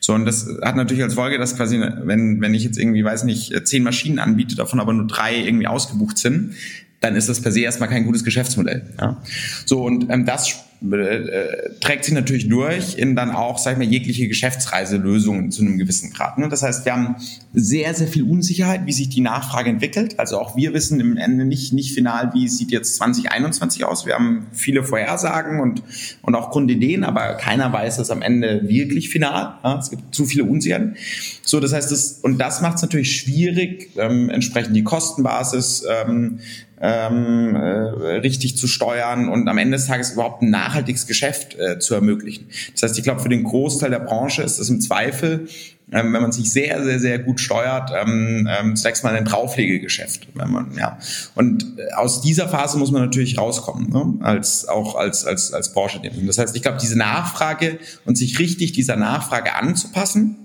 So, 0.00 0.14
und 0.14 0.24
das 0.24 0.48
hat 0.62 0.76
natürlich 0.76 1.02
als 1.02 1.14
Folge, 1.14 1.38
dass 1.38 1.56
quasi, 1.56 1.80
wenn, 1.80 2.40
wenn 2.40 2.54
ich 2.54 2.64
jetzt 2.64 2.78
irgendwie, 2.78 3.04
weiß 3.04 3.24
nicht, 3.24 3.66
zehn 3.66 3.82
Maschinen 3.82 4.18
anbiete, 4.18 4.56
davon 4.56 4.80
aber 4.80 4.92
nur 4.92 5.06
drei 5.06 5.36
irgendwie 5.36 5.66
ausgebucht 5.66 6.18
sind, 6.18 6.54
dann 7.00 7.14
ist 7.14 7.28
das 7.28 7.40
per 7.40 7.52
se 7.52 7.60
erstmal 7.60 7.88
kein 7.88 8.04
gutes 8.04 8.24
Geschäftsmodell. 8.24 8.94
Ja? 8.98 9.22
So, 9.66 9.84
und 9.84 10.10
ähm, 10.10 10.24
das 10.24 10.48
äh, 10.80 11.70
trägt 11.80 12.04
sich 12.04 12.14
natürlich 12.14 12.48
durch 12.48 12.96
in 12.96 13.16
dann 13.16 13.32
auch, 13.32 13.58
sag 13.58 13.72
ich 13.72 13.78
mal, 13.78 13.84
jegliche 13.84 14.28
Geschäftsreiselösungen 14.28 15.50
zu 15.50 15.62
einem 15.62 15.76
gewissen 15.76 16.12
Grad. 16.12 16.38
Ne? 16.38 16.48
Das 16.48 16.62
heißt, 16.62 16.84
wir 16.84 16.92
haben 16.92 17.16
sehr, 17.52 17.94
sehr 17.94 18.06
viel 18.06 18.22
Unsicherheit, 18.22 18.86
wie 18.86 18.92
sich 18.92 19.08
die 19.08 19.20
Nachfrage 19.20 19.70
entwickelt. 19.70 20.20
Also 20.20 20.38
auch 20.38 20.56
wir 20.56 20.74
wissen 20.74 21.00
im 21.00 21.16
Ende 21.16 21.44
nicht, 21.44 21.72
nicht 21.72 21.94
final, 21.94 22.32
wie 22.32 22.46
sieht 22.48 22.70
jetzt 22.70 22.96
2021 22.96 23.84
aus. 23.84 24.06
Wir 24.06 24.14
haben 24.14 24.46
viele 24.52 24.84
Vorhersagen 24.84 25.60
und, 25.60 25.82
und 26.22 26.34
auch 26.36 26.50
Grundideen, 26.50 27.02
aber 27.02 27.34
keiner 27.34 27.72
weiß 27.72 27.98
es 27.98 28.10
am 28.10 28.22
Ende 28.22 28.68
wirklich 28.68 29.10
final. 29.10 29.54
Es 29.80 29.90
gibt 29.90 30.14
zu 30.14 30.26
viele 30.26 30.44
Unsicherheiten. 30.44 30.96
So, 31.42 31.58
das 31.58 31.72
heißt, 31.72 31.90
das, 31.90 32.20
und 32.22 32.38
das 32.38 32.60
macht 32.60 32.76
es 32.76 32.82
natürlich 32.82 33.16
schwierig, 33.16 33.90
ähm, 33.96 34.30
entsprechend 34.30 34.76
die 34.76 34.84
Kostenbasis 34.84 35.84
ähm, 35.88 36.38
ähm, 36.80 37.56
äh, 37.56 38.18
richtig 38.18 38.56
zu 38.56 38.68
steuern 38.68 39.28
und 39.28 39.48
am 39.48 39.58
Ende 39.58 39.76
des 39.76 39.86
Tages 39.86 40.12
überhaupt 40.12 40.42
ein 40.42 40.50
nachhaltiges 40.68 41.06
Geschäft 41.06 41.56
äh, 41.58 41.78
zu 41.78 41.94
ermöglichen. 41.94 42.48
Das 42.72 42.82
heißt, 42.82 42.98
ich 42.98 43.04
glaube, 43.04 43.20
für 43.20 43.28
den 43.28 43.44
Großteil 43.44 43.90
der 43.90 44.00
Branche 44.00 44.42
ist 44.42 44.58
es 44.58 44.68
im 44.68 44.80
Zweifel, 44.80 45.48
ähm, 45.90 46.12
wenn 46.12 46.20
man 46.20 46.32
sich 46.32 46.52
sehr, 46.52 46.84
sehr, 46.84 46.98
sehr 46.98 47.18
gut 47.18 47.40
steuert, 47.40 47.90
ähm, 47.94 48.48
ähm, 48.50 48.76
zunächst 48.76 49.04
mal 49.04 49.14
ein 49.14 49.24
Drauflegegeschäft. 49.24 50.28
Wenn 50.34 50.50
man, 50.50 50.76
ja. 50.76 50.98
Und 51.34 51.78
äh, 51.78 51.94
aus 51.94 52.20
dieser 52.20 52.48
Phase 52.48 52.78
muss 52.78 52.90
man 52.90 53.02
natürlich 53.02 53.38
rauskommen, 53.38 53.90
ne? 53.90 54.24
als 54.24 54.68
auch 54.68 54.94
als, 54.96 55.24
als, 55.24 55.52
als 55.52 55.72
Branche. 55.72 56.00
Das 56.26 56.38
heißt, 56.38 56.54
ich 56.54 56.62
glaube, 56.62 56.78
diese 56.80 56.98
Nachfrage 56.98 57.78
und 58.04 58.18
sich 58.18 58.38
richtig 58.38 58.72
dieser 58.72 58.96
Nachfrage 58.96 59.54
anzupassen, 59.54 60.36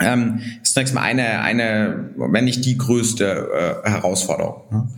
ähm, 0.00 0.40
ist 0.62 0.74
zunächst 0.74 0.94
mal 0.94 1.02
eine, 1.02 1.40
eine, 1.40 2.10
wenn 2.16 2.44
nicht 2.44 2.64
die 2.64 2.78
größte 2.78 3.82
äh, 3.84 3.90
Herausforderung. 3.90 4.62
Ne? 4.70 4.88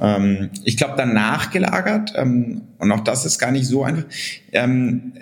Ähm, 0.00 0.50
ich 0.62 0.76
glaube, 0.76 0.94
dann 0.96 1.12
nachgelagert, 1.12 2.12
ähm, 2.16 2.62
und 2.78 2.92
auch 2.92 3.00
das 3.00 3.26
ist 3.26 3.38
gar 3.38 3.50
nicht 3.50 3.66
so 3.66 3.84
einfach, 3.84 4.04
ähm, 4.52 5.12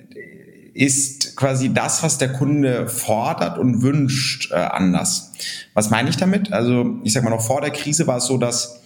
ist 0.74 1.36
quasi 1.36 1.72
das, 1.72 2.02
was 2.02 2.18
der 2.18 2.32
Kunde 2.32 2.88
fordert 2.88 3.58
und 3.58 3.82
wünscht, 3.82 4.50
äh, 4.52 4.56
anders. 4.56 5.32
Was 5.74 5.90
meine 5.90 6.08
ich 6.08 6.16
damit? 6.16 6.52
Also 6.52 6.96
ich 7.04 7.12
sag 7.12 7.24
mal, 7.24 7.30
noch 7.30 7.42
vor 7.42 7.60
der 7.60 7.70
Krise 7.70 8.06
war 8.06 8.18
es 8.18 8.26
so, 8.26 8.38
dass 8.38 8.80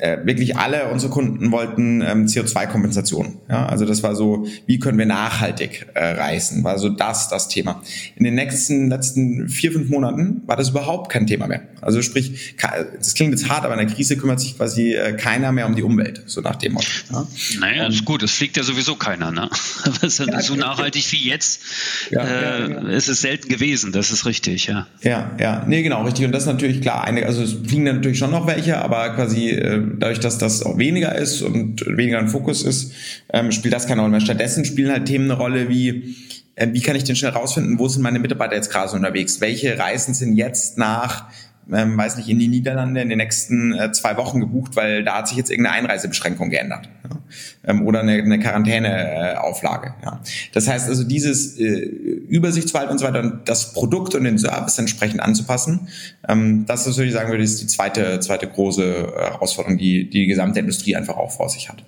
äh, 0.00 0.18
wirklich 0.24 0.56
alle 0.56 0.90
unsere 0.90 1.12
Kunden 1.12 1.52
wollten 1.52 2.00
ähm, 2.02 2.26
CO2-Kompensation. 2.26 3.38
Ja, 3.48 3.66
also 3.66 3.84
das 3.84 4.02
war 4.02 4.14
so, 4.14 4.46
wie 4.66 4.78
können 4.78 4.98
wir 4.98 5.06
nachhaltig 5.06 5.86
äh, 5.94 6.04
reisen, 6.04 6.64
war 6.64 6.78
so 6.78 6.88
das 6.88 7.28
das 7.28 7.48
Thema. 7.48 7.82
In 8.16 8.24
den 8.24 8.34
nächsten 8.34 8.88
letzten 8.88 9.48
vier 9.48 9.72
fünf 9.72 9.90
Monaten 9.90 10.42
war 10.46 10.56
das 10.56 10.70
überhaupt 10.70 11.12
kein 11.12 11.26
Thema 11.26 11.46
mehr. 11.46 11.62
Also 11.80 12.02
sprich, 12.02 12.56
das 12.96 13.14
klingt 13.14 13.32
jetzt 13.32 13.48
hart, 13.48 13.64
aber 13.64 13.78
in 13.78 13.86
der 13.86 13.94
Krise 13.94 14.16
kümmert 14.16 14.40
sich 14.40 14.56
quasi 14.56 14.94
äh, 14.94 15.12
keiner 15.12 15.52
mehr 15.52 15.66
um 15.66 15.76
die 15.76 15.82
Umwelt, 15.82 16.22
so 16.26 16.40
nach 16.40 16.56
dem 16.56 16.74
Motto. 16.74 16.88
Ja. 17.12 17.26
Naja, 17.60 17.86
ist 17.86 18.04
gut, 18.04 18.22
es 18.22 18.32
fliegt 18.32 18.56
ja 18.56 18.62
sowieso 18.62 18.96
keiner. 18.96 19.30
Ne? 19.30 19.48
so 20.08 20.24
ja, 20.24 20.56
nachhaltig 20.56 21.10
wie 21.12 21.28
jetzt 21.28 21.62
ja, 22.10 22.22
äh, 22.22 22.70
ja, 22.70 22.88
ist 22.88 23.08
es 23.08 23.20
selten 23.20 23.48
gewesen. 23.48 23.92
Das 23.92 24.10
ist 24.10 24.26
richtig, 24.26 24.66
ja. 24.66 24.86
Ja, 25.02 25.30
ja, 25.38 25.64
nee, 25.66 25.82
genau 25.82 26.04
richtig. 26.04 26.24
Und 26.24 26.32
das 26.32 26.44
ist 26.44 26.48
natürlich 26.48 26.80
klar. 26.80 27.04
Eine, 27.04 27.26
also 27.26 27.42
es 27.42 27.52
fliegen 27.52 27.84
natürlich 27.84 28.18
schon 28.18 28.30
noch 28.30 28.46
welche, 28.46 28.78
aber 28.78 29.10
quasi 29.10 29.50
äh, 29.50 29.89
dadurch, 29.98 30.20
dass 30.20 30.38
das 30.38 30.62
auch 30.62 30.78
weniger 30.78 31.14
ist 31.14 31.42
und 31.42 31.84
weniger 31.86 32.18
ein 32.18 32.28
Fokus 32.28 32.62
ist, 32.62 32.92
ähm, 33.32 33.52
spielt 33.52 33.74
das 33.74 33.86
keine 33.86 34.00
Rolle 34.00 34.12
mehr. 34.12 34.20
Stattdessen 34.20 34.64
spielen 34.64 34.90
halt 34.90 35.06
Themen 35.06 35.30
eine 35.30 35.40
Rolle 35.40 35.68
wie, 35.68 36.16
äh, 36.54 36.68
wie 36.72 36.80
kann 36.80 36.96
ich 36.96 37.04
denn 37.04 37.16
schnell 37.16 37.32
rausfinden, 37.32 37.78
wo 37.78 37.88
sind 37.88 38.02
meine 38.02 38.18
Mitarbeiter 38.18 38.54
jetzt 38.54 38.70
gerade 38.70 38.92
unterwegs? 38.92 39.40
Welche 39.40 39.78
Reisen 39.78 40.14
sind 40.14 40.36
jetzt 40.36 40.78
nach 40.78 41.30
ähm, 41.72 41.96
weiß 41.96 42.16
nicht, 42.16 42.28
in 42.28 42.38
die 42.38 42.48
Niederlande 42.48 43.00
in 43.00 43.08
den 43.08 43.18
nächsten 43.18 43.72
äh, 43.72 43.92
zwei 43.92 44.16
Wochen 44.16 44.40
gebucht, 44.40 44.76
weil 44.76 45.04
da 45.04 45.18
hat 45.18 45.28
sich 45.28 45.36
jetzt 45.36 45.50
irgendeine 45.50 45.76
Einreisebeschränkung 45.76 46.50
geändert. 46.50 46.88
Ja? 47.04 47.18
Ähm, 47.64 47.86
oder 47.86 48.00
eine, 48.00 48.14
eine 48.14 48.38
Quarantäneauflage. 48.38 49.94
Ja? 50.04 50.20
Das 50.52 50.68
heißt 50.68 50.88
also, 50.88 51.04
dieses 51.04 51.58
äh, 51.58 51.64
Übersichtsverhalten 51.64 52.92
und 52.92 52.98
so 52.98 53.06
weiter 53.06 53.20
und 53.20 53.48
das 53.48 53.72
Produkt 53.72 54.14
und 54.14 54.24
den 54.24 54.38
Service 54.38 54.78
entsprechend 54.78 55.20
anzupassen, 55.20 55.88
ähm, 56.28 56.64
das 56.66 56.86
ist, 56.86 56.96
würde 56.96 57.08
ich 57.08 57.14
sagen, 57.14 57.30
würde, 57.30 57.44
ist 57.44 57.60
die 57.60 57.66
zweite, 57.66 58.20
zweite 58.20 58.46
große 58.46 58.84
äh, 58.84 59.30
Herausforderung, 59.32 59.78
die 59.78 60.08
die 60.08 60.26
gesamte 60.26 60.60
Industrie 60.60 60.96
einfach 60.96 61.16
auch 61.16 61.30
vor 61.30 61.48
sich 61.48 61.68
hat 61.68 61.84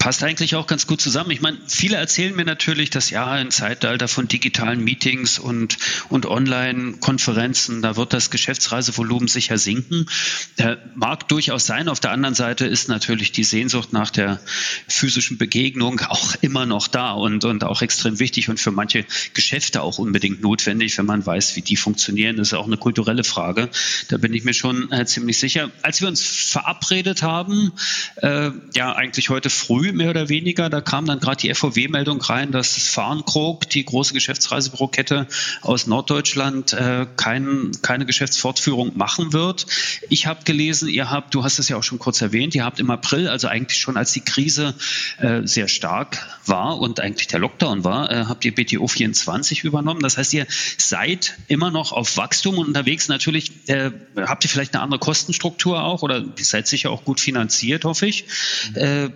passt 0.00 0.24
eigentlich 0.24 0.54
auch 0.54 0.66
ganz 0.66 0.86
gut 0.86 1.00
zusammen. 1.02 1.30
Ich 1.30 1.42
meine, 1.42 1.58
viele 1.66 1.96
erzählen 1.96 2.34
mir 2.34 2.46
natürlich, 2.46 2.88
dass 2.88 3.10
ja 3.10 3.38
im 3.38 3.50
Zeitalter 3.50 4.08
von 4.08 4.26
digitalen 4.28 4.82
Meetings 4.82 5.38
und, 5.38 5.76
und 6.08 6.24
Online-Konferenzen, 6.24 7.82
da 7.82 7.96
wird 7.96 8.14
das 8.14 8.30
Geschäftsreisevolumen 8.30 9.28
sicher 9.28 9.58
sinken. 9.58 10.06
Äh, 10.56 10.78
mag 10.94 11.28
durchaus 11.28 11.66
sein. 11.66 11.90
Auf 11.90 12.00
der 12.00 12.12
anderen 12.12 12.34
Seite 12.34 12.64
ist 12.64 12.88
natürlich 12.88 13.32
die 13.32 13.44
Sehnsucht 13.44 13.92
nach 13.92 14.10
der 14.10 14.40
physischen 14.88 15.36
Begegnung 15.36 16.00
auch 16.00 16.34
immer 16.40 16.64
noch 16.64 16.88
da 16.88 17.12
und, 17.12 17.44
und 17.44 17.62
auch 17.62 17.82
extrem 17.82 18.18
wichtig 18.18 18.48
und 18.48 18.58
für 18.58 18.70
manche 18.70 19.04
Geschäfte 19.34 19.82
auch 19.82 19.98
unbedingt 19.98 20.40
notwendig, 20.40 20.96
wenn 20.96 21.06
man 21.06 21.26
weiß, 21.26 21.56
wie 21.56 21.62
die 21.62 21.76
funktionieren. 21.76 22.36
Das 22.36 22.48
ist 22.48 22.54
auch 22.54 22.66
eine 22.66 22.78
kulturelle 22.78 23.22
Frage. 23.22 23.68
Da 24.08 24.16
bin 24.16 24.32
ich 24.32 24.44
mir 24.44 24.54
schon 24.54 24.90
äh, 24.92 25.04
ziemlich 25.04 25.38
sicher. 25.38 25.70
Als 25.82 26.00
wir 26.00 26.08
uns 26.08 26.24
verabredet 26.24 27.22
haben, 27.22 27.72
äh, 28.16 28.50
ja 28.74 28.94
eigentlich 28.94 29.28
heute 29.28 29.50
früh, 29.50 29.89
mehr 29.92 30.10
oder 30.10 30.28
weniger. 30.28 30.70
Da 30.70 30.80
kam 30.80 31.06
dann 31.06 31.20
gerade 31.20 31.36
die 31.36 31.54
FOW-Meldung 31.54 32.20
rein, 32.20 32.52
dass 32.52 32.76
Fahrenkrog, 32.76 33.68
die 33.70 33.84
große 33.84 34.14
Geschäftsreisebürokette 34.14 35.26
aus 35.62 35.86
Norddeutschland, 35.86 36.72
äh, 36.72 37.06
kein, 37.16 37.72
keine 37.82 38.06
Geschäftsfortführung 38.06 38.96
machen 38.96 39.32
wird. 39.32 39.66
Ich 40.08 40.26
habe 40.26 40.44
gelesen, 40.44 40.88
ihr 40.88 41.10
habt, 41.10 41.34
du 41.34 41.44
hast 41.44 41.58
es 41.58 41.68
ja 41.68 41.76
auch 41.76 41.82
schon 41.82 41.98
kurz 41.98 42.20
erwähnt, 42.20 42.54
ihr 42.54 42.64
habt 42.64 42.80
im 42.80 42.90
April, 42.90 43.28
also 43.28 43.48
eigentlich 43.48 43.78
schon 43.78 43.96
als 43.96 44.12
die 44.12 44.20
Krise 44.20 44.74
äh, 45.18 45.42
sehr 45.44 45.68
stark 45.68 46.26
war 46.46 46.78
und 46.78 47.00
eigentlich 47.00 47.28
der 47.28 47.40
Lockdown 47.40 47.84
war, 47.84 48.10
äh, 48.10 48.24
habt 48.26 48.44
ihr 48.44 48.54
BTO 48.54 48.86
24 48.86 49.64
übernommen. 49.64 50.00
Das 50.00 50.16
heißt, 50.16 50.32
ihr 50.34 50.46
seid 50.78 51.36
immer 51.48 51.70
noch 51.70 51.92
auf 51.92 52.16
Wachstum 52.16 52.58
und 52.58 52.68
unterwegs. 52.68 53.08
Natürlich 53.08 53.68
äh, 53.68 53.90
habt 54.16 54.44
ihr 54.44 54.50
vielleicht 54.50 54.74
eine 54.74 54.82
andere 54.82 55.00
Kostenstruktur 55.00 55.82
auch 55.82 56.02
oder 56.02 56.18
ihr 56.18 56.44
seid 56.44 56.66
sicher 56.66 56.90
auch 56.90 57.04
gut 57.04 57.20
finanziert, 57.20 57.84
hoffe 57.84 58.06
ich. 58.06 58.24
Äh, 58.74 59.10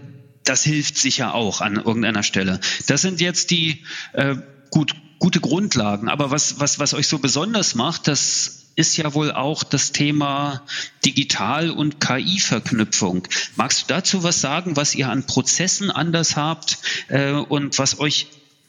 das 0.44 0.62
hilft 0.62 0.98
sicher 0.98 1.34
auch 1.34 1.60
an 1.60 1.76
irgendeiner 1.76 2.22
Stelle. 2.22 2.60
Das 2.86 3.02
sind 3.02 3.20
jetzt 3.20 3.50
die 3.50 3.82
äh, 4.12 4.36
gut, 4.70 4.94
gute 5.18 5.40
Grundlagen. 5.40 6.08
Aber 6.08 6.30
was, 6.30 6.60
was, 6.60 6.78
was 6.78 6.94
euch 6.94 7.08
so 7.08 7.18
besonders 7.18 7.74
macht, 7.74 8.08
das 8.08 8.64
ist 8.76 8.96
ja 8.96 9.14
wohl 9.14 9.32
auch 9.32 9.62
das 9.62 9.92
Thema 9.92 10.62
Digital- 11.04 11.70
und 11.70 12.00
KI-Verknüpfung. 12.00 13.26
Magst 13.56 13.82
du 13.82 13.86
dazu 13.94 14.22
was 14.22 14.40
sagen, 14.40 14.76
was 14.76 14.94
ihr 14.94 15.08
an 15.08 15.26
Prozessen 15.26 15.90
anders 15.90 16.36
habt 16.36 16.78
äh, 17.08 17.32
und 17.32 17.78
was 17.78 18.00
euch 18.00 18.26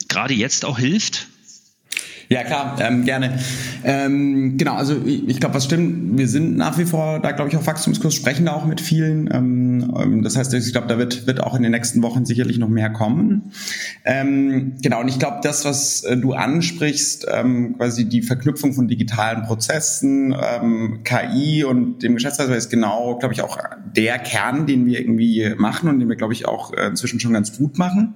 gerade 0.08 0.34
jetzt 0.34 0.66
auch 0.66 0.78
hilft? 0.78 1.28
Ja, 2.30 2.44
klar, 2.44 2.78
ähm, 2.80 3.06
gerne. 3.06 3.38
Ähm, 3.84 4.58
genau, 4.58 4.76
also 4.76 4.96
ich, 5.06 5.40
glaube, 5.40 5.56
was 5.56 5.66
stimmt, 5.66 6.18
wir 6.18 6.28
sind 6.28 6.58
nach 6.58 6.78
wie 6.78 6.86
vor 6.86 7.20
da, 7.20 7.32
glaube 7.32 7.50
ich, 7.50 7.58
auf 7.58 7.68
Wachstumskurs, 7.68 8.16
sprechen 8.16 8.46
da 8.46 8.54
auch 8.54 8.66
mit 8.66 8.82
vielen. 8.82 9.30
Ähm, 9.32 9.94
ähm 10.00 10.24
das 10.24 10.36
heißt, 10.36 10.54
ich 10.54 10.72
glaube, 10.72 10.88
da 10.88 10.98
wird, 10.98 11.28
wird 11.28 11.42
auch 11.42 11.56
in 11.56 11.64
den 11.64 11.72
nächsten 11.72 12.02
Wochen 12.02 12.26
sicherlich 12.26 12.58
noch 12.58 12.70
mehr 12.70 12.90
kommen. 12.90 13.52
Ähm, 14.04 14.74
genau, 14.82 15.02
und 15.02 15.08
ich 15.08 15.20
glaube, 15.20 15.40
das, 15.44 15.66
was 15.66 16.04
äh, 16.04 16.18
du 16.18 16.34
ansprichst, 16.34 17.28
ähm, 17.32 17.76
quasi 17.78 18.06
die 18.06 18.22
Verknüpfung 18.22 18.74
von 18.74 18.88
digitalen 18.88 19.44
Prozessen, 19.44 20.36
ähm, 20.36 21.02
KI 21.04 21.64
und 21.64 22.02
dem 22.02 22.16
Geschäftsreise 22.16 22.56
ist 22.56 22.70
genau, 22.70 23.18
glaube 23.20 23.34
ich, 23.34 23.42
auch 23.42 23.60
der 23.96 24.18
Kern, 24.20 24.66
den 24.66 24.86
wir 24.86 25.00
irgendwie 25.00 25.54
machen 25.58 25.90
und 25.90 26.00
den 26.00 26.10
wir, 26.10 26.16
glaube 26.16 26.34
ich, 26.34 26.48
auch 26.48 26.74
äh, 26.74 26.88
inzwischen 26.88 27.20
schon 27.20 27.34
ganz 27.34 27.56
gut 27.58 27.78
machen. 27.78 28.16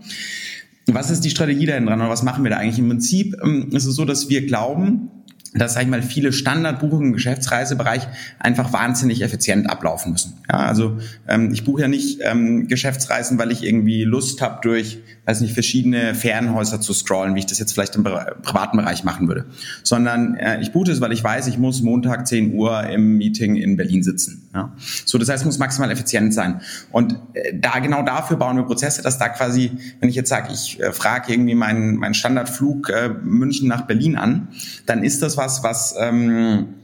Was 0.88 1.12
ist 1.12 1.22
die 1.22 1.30
Strategie 1.30 1.66
dahin 1.66 1.86
dran 1.86 2.00
oder 2.00 2.10
was 2.10 2.24
machen 2.24 2.44
wir 2.44 2.52
da 2.52 2.58
eigentlich? 2.58 2.80
Im 2.80 2.88
Prinzip 2.88 3.36
ähm, 3.44 3.70
ist 3.72 3.86
es 3.86 3.96
so, 3.96 4.06
dass 4.06 4.30
wir 4.30 4.46
glauben, 4.46 5.10
dass, 5.54 5.74
sag 5.74 5.84
ich 5.84 5.88
mal, 5.88 6.04
viele 6.04 6.32
Standardbuchungen 6.32 7.08
im 7.08 7.14
Geschäftsreisebereich 7.14 8.08
einfach 8.40 8.72
wahnsinnig 8.72 9.22
effizient 9.22 9.70
ablaufen 9.70 10.12
müssen. 10.12 10.36
Ja, 10.50 10.60
also 10.60 10.98
ähm, 11.28 11.52
ich 11.52 11.64
buche 11.64 11.82
ja 11.82 11.88
nicht 11.88 12.20
ähm, 12.24 12.68
Geschäftsreisen, 12.68 13.40
weil 13.40 13.52
ich 13.52 13.64
irgendwie 13.64 14.04
Lust 14.04 14.42
habe, 14.42 14.60
durch, 14.62 15.00
weiß 15.26 15.42
nicht, 15.42 15.54
verschiedene 15.54 16.14
Ferienhäuser 16.14 16.82
zu 16.82 16.94
scrollen, 16.94 17.34
wie 17.34 17.40
ich 17.40 17.46
das 17.48 17.58
jetzt 17.58 17.74
vielleicht 17.74 17.96
im 17.96 18.04
privaten 18.04 18.78
Bereich 18.78 19.04
machen 19.04 19.28
würde, 19.28 19.46
sondern 19.84 20.36
äh, 20.36 20.62
ich 20.62 20.72
buche 20.72 20.92
es, 20.92 21.02
weil 21.02 21.12
ich 21.12 21.24
weiß, 21.24 21.48
ich 21.48 21.58
muss 21.58 21.82
Montag 21.82 22.28
10 22.28 22.54
Uhr 22.54 22.84
im 22.84 23.18
Meeting 23.18 23.56
in 23.56 23.76
Berlin 23.76 24.04
sitzen. 24.04 24.50
Ja? 24.54 24.74
So, 25.06 25.18
das 25.18 25.30
heißt, 25.30 25.42
es 25.42 25.46
muss 25.46 25.58
maximal 25.58 25.90
effizient 25.90 26.34
sein. 26.34 26.62
Und 26.92 27.14
äh, 27.34 27.54
da 27.60 27.80
genau 27.80 28.04
dafür 28.04 28.38
bauen 28.38 28.56
wir 28.56 28.64
Prozesse, 28.64 29.02
dass 29.02 29.18
da 29.18 29.30
quasi, 29.30 29.72
wenn 30.00 30.10
ich 30.10 30.16
jetzt 30.16 30.30
sage, 30.30 30.50
ich 30.54 30.80
äh, 30.80 30.92
frage 30.92 31.34
irgendwie 31.34 31.56
meinen, 31.56 31.96
meinen 31.96 32.14
Standardflug 32.14 32.90
äh, 32.90 33.10
München 33.10 33.68
nach 33.68 33.88
Berlin 33.88 34.16
an, 34.16 34.50
dann 34.86 35.04
ist 35.04 35.22
das 35.24 35.39
was, 35.40 35.64
was 35.64 35.96
ähm, 36.00 36.76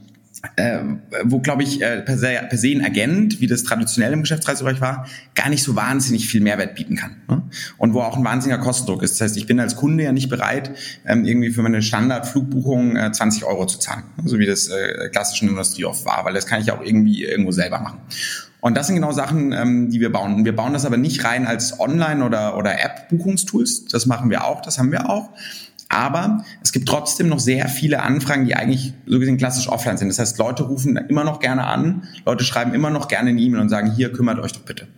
äh, 0.56 0.80
wo, 1.24 1.40
glaube 1.40 1.62
ich, 1.62 1.82
äh, 1.82 2.02
per, 2.02 2.18
se, 2.18 2.28
per 2.48 2.58
se 2.58 2.68
ein 2.68 2.84
Agent, 2.84 3.40
wie 3.40 3.46
das 3.46 3.62
traditionell 3.64 4.12
im 4.12 4.20
Geschäftsreisebereich 4.20 4.80
war, 4.80 5.06
gar 5.34 5.48
nicht 5.48 5.62
so 5.62 5.76
wahnsinnig 5.76 6.28
viel 6.28 6.40
Mehrwert 6.40 6.74
bieten 6.74 6.96
kann. 6.96 7.16
Ne? 7.28 7.42
Und 7.78 7.94
wo 7.94 8.00
auch 8.00 8.16
ein 8.16 8.24
wahnsinniger 8.24 8.60
Kostendruck 8.60 9.02
ist. 9.02 9.14
Das 9.14 9.22
heißt, 9.22 9.36
ich 9.36 9.46
bin 9.46 9.58
als 9.60 9.76
Kunde 9.76 10.04
ja 10.04 10.12
nicht 10.12 10.28
bereit, 10.28 10.70
ähm, 11.06 11.24
irgendwie 11.24 11.50
für 11.50 11.62
meine 11.62 11.82
Standardflugbuchung 11.82 12.96
äh, 12.96 13.12
20 13.12 13.44
Euro 13.44 13.66
zu 13.66 13.78
zahlen, 13.78 14.04
ne? 14.16 14.28
so 14.28 14.38
wie 14.38 14.46
das 14.46 14.68
äh, 14.68 15.08
klassischen 15.10 15.48
Industrie 15.48 15.84
oft 15.84 16.04
war, 16.04 16.24
weil 16.24 16.34
das 16.34 16.46
kann 16.46 16.60
ich 16.60 16.70
auch 16.70 16.82
irgendwie 16.82 17.24
irgendwo 17.24 17.52
selber 17.52 17.80
machen. 17.80 17.98
Und 18.60 18.76
das 18.76 18.88
sind 18.88 18.96
genau 18.96 19.12
Sachen, 19.12 19.52
ähm, 19.52 19.90
die 19.90 20.00
wir 20.00 20.10
bauen. 20.10 20.44
Wir 20.44 20.54
bauen 20.54 20.72
das 20.72 20.84
aber 20.84 20.96
nicht 20.96 21.24
rein 21.24 21.46
als 21.46 21.78
Online- 21.78 22.24
oder, 22.24 22.56
oder 22.56 22.72
App-Buchungstools. 22.82 23.86
Das 23.86 24.06
machen 24.06 24.28
wir 24.28 24.44
auch, 24.44 24.60
das 24.60 24.78
haben 24.78 24.90
wir 24.90 25.08
auch 25.08 25.30
aber 25.88 26.44
es 26.62 26.72
gibt 26.72 26.88
trotzdem 26.88 27.28
noch 27.28 27.38
sehr 27.38 27.68
viele 27.68 28.02
Anfragen, 28.02 28.44
die 28.44 28.56
eigentlich 28.56 28.92
so 29.06 29.20
gesehen 29.20 29.36
klassisch 29.36 29.68
offline 29.68 29.96
sind. 29.96 30.08
Das 30.08 30.18
heißt, 30.18 30.36
Leute 30.38 30.64
rufen 30.64 30.96
immer 30.96 31.22
noch 31.22 31.38
gerne 31.38 31.64
an, 31.64 32.08
Leute 32.24 32.44
schreiben 32.44 32.74
immer 32.74 32.90
noch 32.90 33.06
gerne 33.08 33.30
eine 33.30 33.40
E-Mail 33.40 33.60
und 33.60 33.68
sagen, 33.68 33.92
hier 33.92 34.12
kümmert 34.12 34.40
euch 34.40 34.52
doch 34.52 34.62
bitte. 34.62 34.88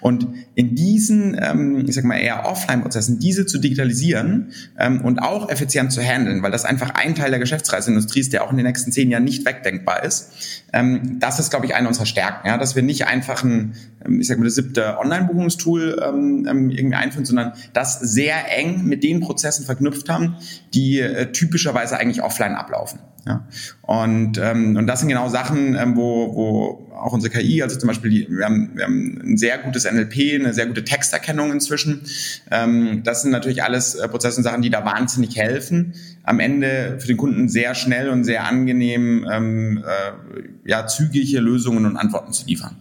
Und 0.00 0.26
in 0.54 0.74
diesen, 0.74 1.38
ähm, 1.40 1.84
ich 1.86 1.94
sag 1.94 2.04
mal 2.04 2.16
eher 2.16 2.46
Offline-Prozessen, 2.46 3.18
diese 3.18 3.44
zu 3.44 3.58
digitalisieren 3.58 4.52
ähm, 4.78 5.02
und 5.02 5.18
auch 5.18 5.50
effizient 5.50 5.92
zu 5.92 6.02
handeln, 6.02 6.42
weil 6.42 6.50
das 6.50 6.64
einfach 6.64 6.90
ein 6.94 7.14
Teil 7.14 7.30
der 7.30 7.40
Geschäftsreiseindustrie 7.40 8.20
ist, 8.20 8.32
der 8.32 8.44
auch 8.44 8.50
in 8.50 8.56
den 8.56 8.66
nächsten 8.66 8.90
zehn 8.90 9.10
Jahren 9.10 9.24
nicht 9.24 9.44
wegdenkbar 9.44 10.02
ist. 10.02 10.32
Ähm, 10.72 11.18
das 11.20 11.38
ist, 11.38 11.50
glaube 11.50 11.66
ich, 11.66 11.74
eine 11.74 11.88
unserer 11.88 12.06
Stärken, 12.06 12.48
ja, 12.48 12.56
dass 12.56 12.74
wir 12.74 12.82
nicht 12.82 13.06
einfach 13.06 13.44
ein, 13.44 13.74
ähm, 14.04 14.20
ich 14.20 14.26
sag 14.26 14.38
mal, 14.38 14.44
das 14.44 14.54
siebte 14.54 14.98
Online-Buchungstool 14.98 16.02
ähm, 16.02 16.46
ähm, 16.48 16.70
irgendwie 16.70 16.96
einführen, 16.96 17.26
sondern 17.26 17.52
das 17.74 18.00
sehr 18.00 18.56
eng 18.56 18.84
mit 18.84 19.02
den 19.02 19.20
Prozessen 19.20 19.66
verknüpft 19.66 20.08
haben, 20.08 20.36
die 20.74 21.00
äh, 21.00 21.32
typischerweise 21.32 21.98
eigentlich 21.98 22.22
offline 22.22 22.54
ablaufen. 22.54 23.00
Ja? 23.26 23.46
Und, 23.82 24.38
ähm, 24.38 24.76
und 24.76 24.86
das 24.86 25.00
sind 25.00 25.08
genau 25.08 25.28
Sachen, 25.28 25.76
ähm, 25.76 25.96
wo, 25.96 26.34
wo 26.34 26.92
auch 26.98 27.12
unsere 27.12 27.32
KI, 27.32 27.62
also 27.62 27.78
zum 27.78 27.86
Beispiel, 27.86 28.10
die, 28.10 28.28
wir, 28.28 28.44
haben, 28.44 28.72
wir 28.74 28.84
haben 28.84 29.20
ein 29.22 29.36
sehr 29.36 29.58
gutes 29.58 29.84
NLP, 29.84 30.40
eine 30.40 30.54
sehr 30.54 30.66
gute 30.66 30.84
Texterkennung 30.84 31.52
inzwischen. 31.52 32.02
Ähm, 32.50 33.02
das 33.04 33.22
sind 33.22 33.30
natürlich 33.30 33.62
alles 33.62 33.94
äh, 33.94 34.08
Prozesse 34.08 34.38
und 34.38 34.44
Sachen, 34.44 34.62
die 34.62 34.70
da 34.70 34.84
wahnsinnig 34.84 35.36
helfen, 35.36 35.94
am 36.24 36.40
Ende 36.40 36.96
für 36.98 37.06
den 37.06 37.16
Kunden 37.16 37.48
sehr 37.48 37.74
schnell 37.74 38.08
und 38.08 38.24
sehr 38.24 38.46
angenehm 38.46 39.26
ähm, 39.30 39.84
äh, 39.86 40.68
ja, 40.68 40.86
zügige 40.86 41.40
Lösungen 41.40 41.86
und 41.86 41.96
Antworten 41.96 42.32
zu 42.32 42.46
liefern. 42.46 42.76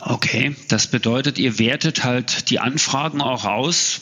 Okay, 0.00 0.54
das 0.68 0.86
bedeutet, 0.86 1.38
ihr 1.38 1.58
wertet 1.58 2.04
halt 2.04 2.50
die 2.50 2.60
Anfragen 2.60 3.20
auch 3.20 3.44
aus, 3.44 4.00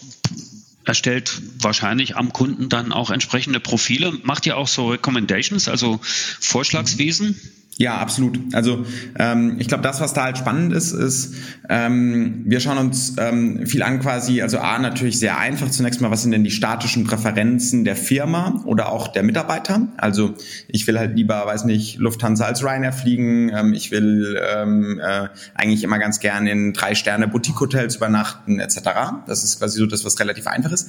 erstellt 0.86 1.40
wahrscheinlich 1.58 2.16
am 2.16 2.32
Kunden 2.32 2.68
dann 2.68 2.92
auch 2.92 3.10
entsprechende 3.10 3.60
Profile. 3.60 4.12
Macht 4.22 4.46
ihr 4.46 4.56
auch 4.56 4.68
so 4.68 4.88
Recommendations, 4.88 5.68
also 5.68 6.00
Vorschlagswesen? 6.02 7.40
Ja, 7.78 7.98
absolut. 7.98 8.38
Also 8.54 8.86
ähm, 9.18 9.56
ich 9.58 9.68
glaube, 9.68 9.82
das, 9.82 10.00
was 10.00 10.14
da 10.14 10.24
halt 10.24 10.38
spannend 10.38 10.72
ist, 10.72 10.92
ist, 10.92 11.34
ähm, 11.68 12.42
wir 12.46 12.60
schauen 12.60 12.78
uns 12.78 13.16
ähm, 13.18 13.66
viel 13.66 13.82
an 13.82 14.00
quasi, 14.00 14.40
also 14.40 14.58
A, 14.60 14.78
natürlich 14.78 15.18
sehr 15.18 15.36
einfach 15.38 15.70
zunächst 15.70 16.00
mal, 16.00 16.10
was 16.10 16.22
sind 16.22 16.30
denn 16.30 16.42
die 16.42 16.50
statischen 16.50 17.04
Präferenzen 17.04 17.84
der 17.84 17.94
Firma 17.94 18.62
oder 18.64 18.90
auch 18.90 19.08
der 19.08 19.22
Mitarbeiter? 19.22 19.88
Also 19.98 20.32
ich 20.68 20.86
will 20.86 20.98
halt 20.98 21.16
lieber, 21.16 21.44
weiß 21.44 21.66
nicht, 21.66 21.98
Lufthansa 21.98 22.46
als 22.46 22.64
Ryanair 22.64 22.94
fliegen, 22.94 23.50
ähm, 23.54 23.74
ich 23.74 23.90
will 23.90 24.40
ähm, 24.42 24.98
äh, 24.98 25.28
eigentlich 25.54 25.84
immer 25.84 25.98
ganz 25.98 26.18
gerne 26.20 26.50
in 26.50 26.72
drei 26.72 26.94
Sterne 26.94 27.28
Boutique-Hotels 27.28 27.96
übernachten 27.96 28.58
etc. 28.58 28.78
Das 29.26 29.44
ist 29.44 29.58
quasi 29.58 29.78
so 29.80 29.84
das, 29.84 30.02
was 30.02 30.18
relativ 30.18 30.46
einfach 30.46 30.72
ist. 30.72 30.88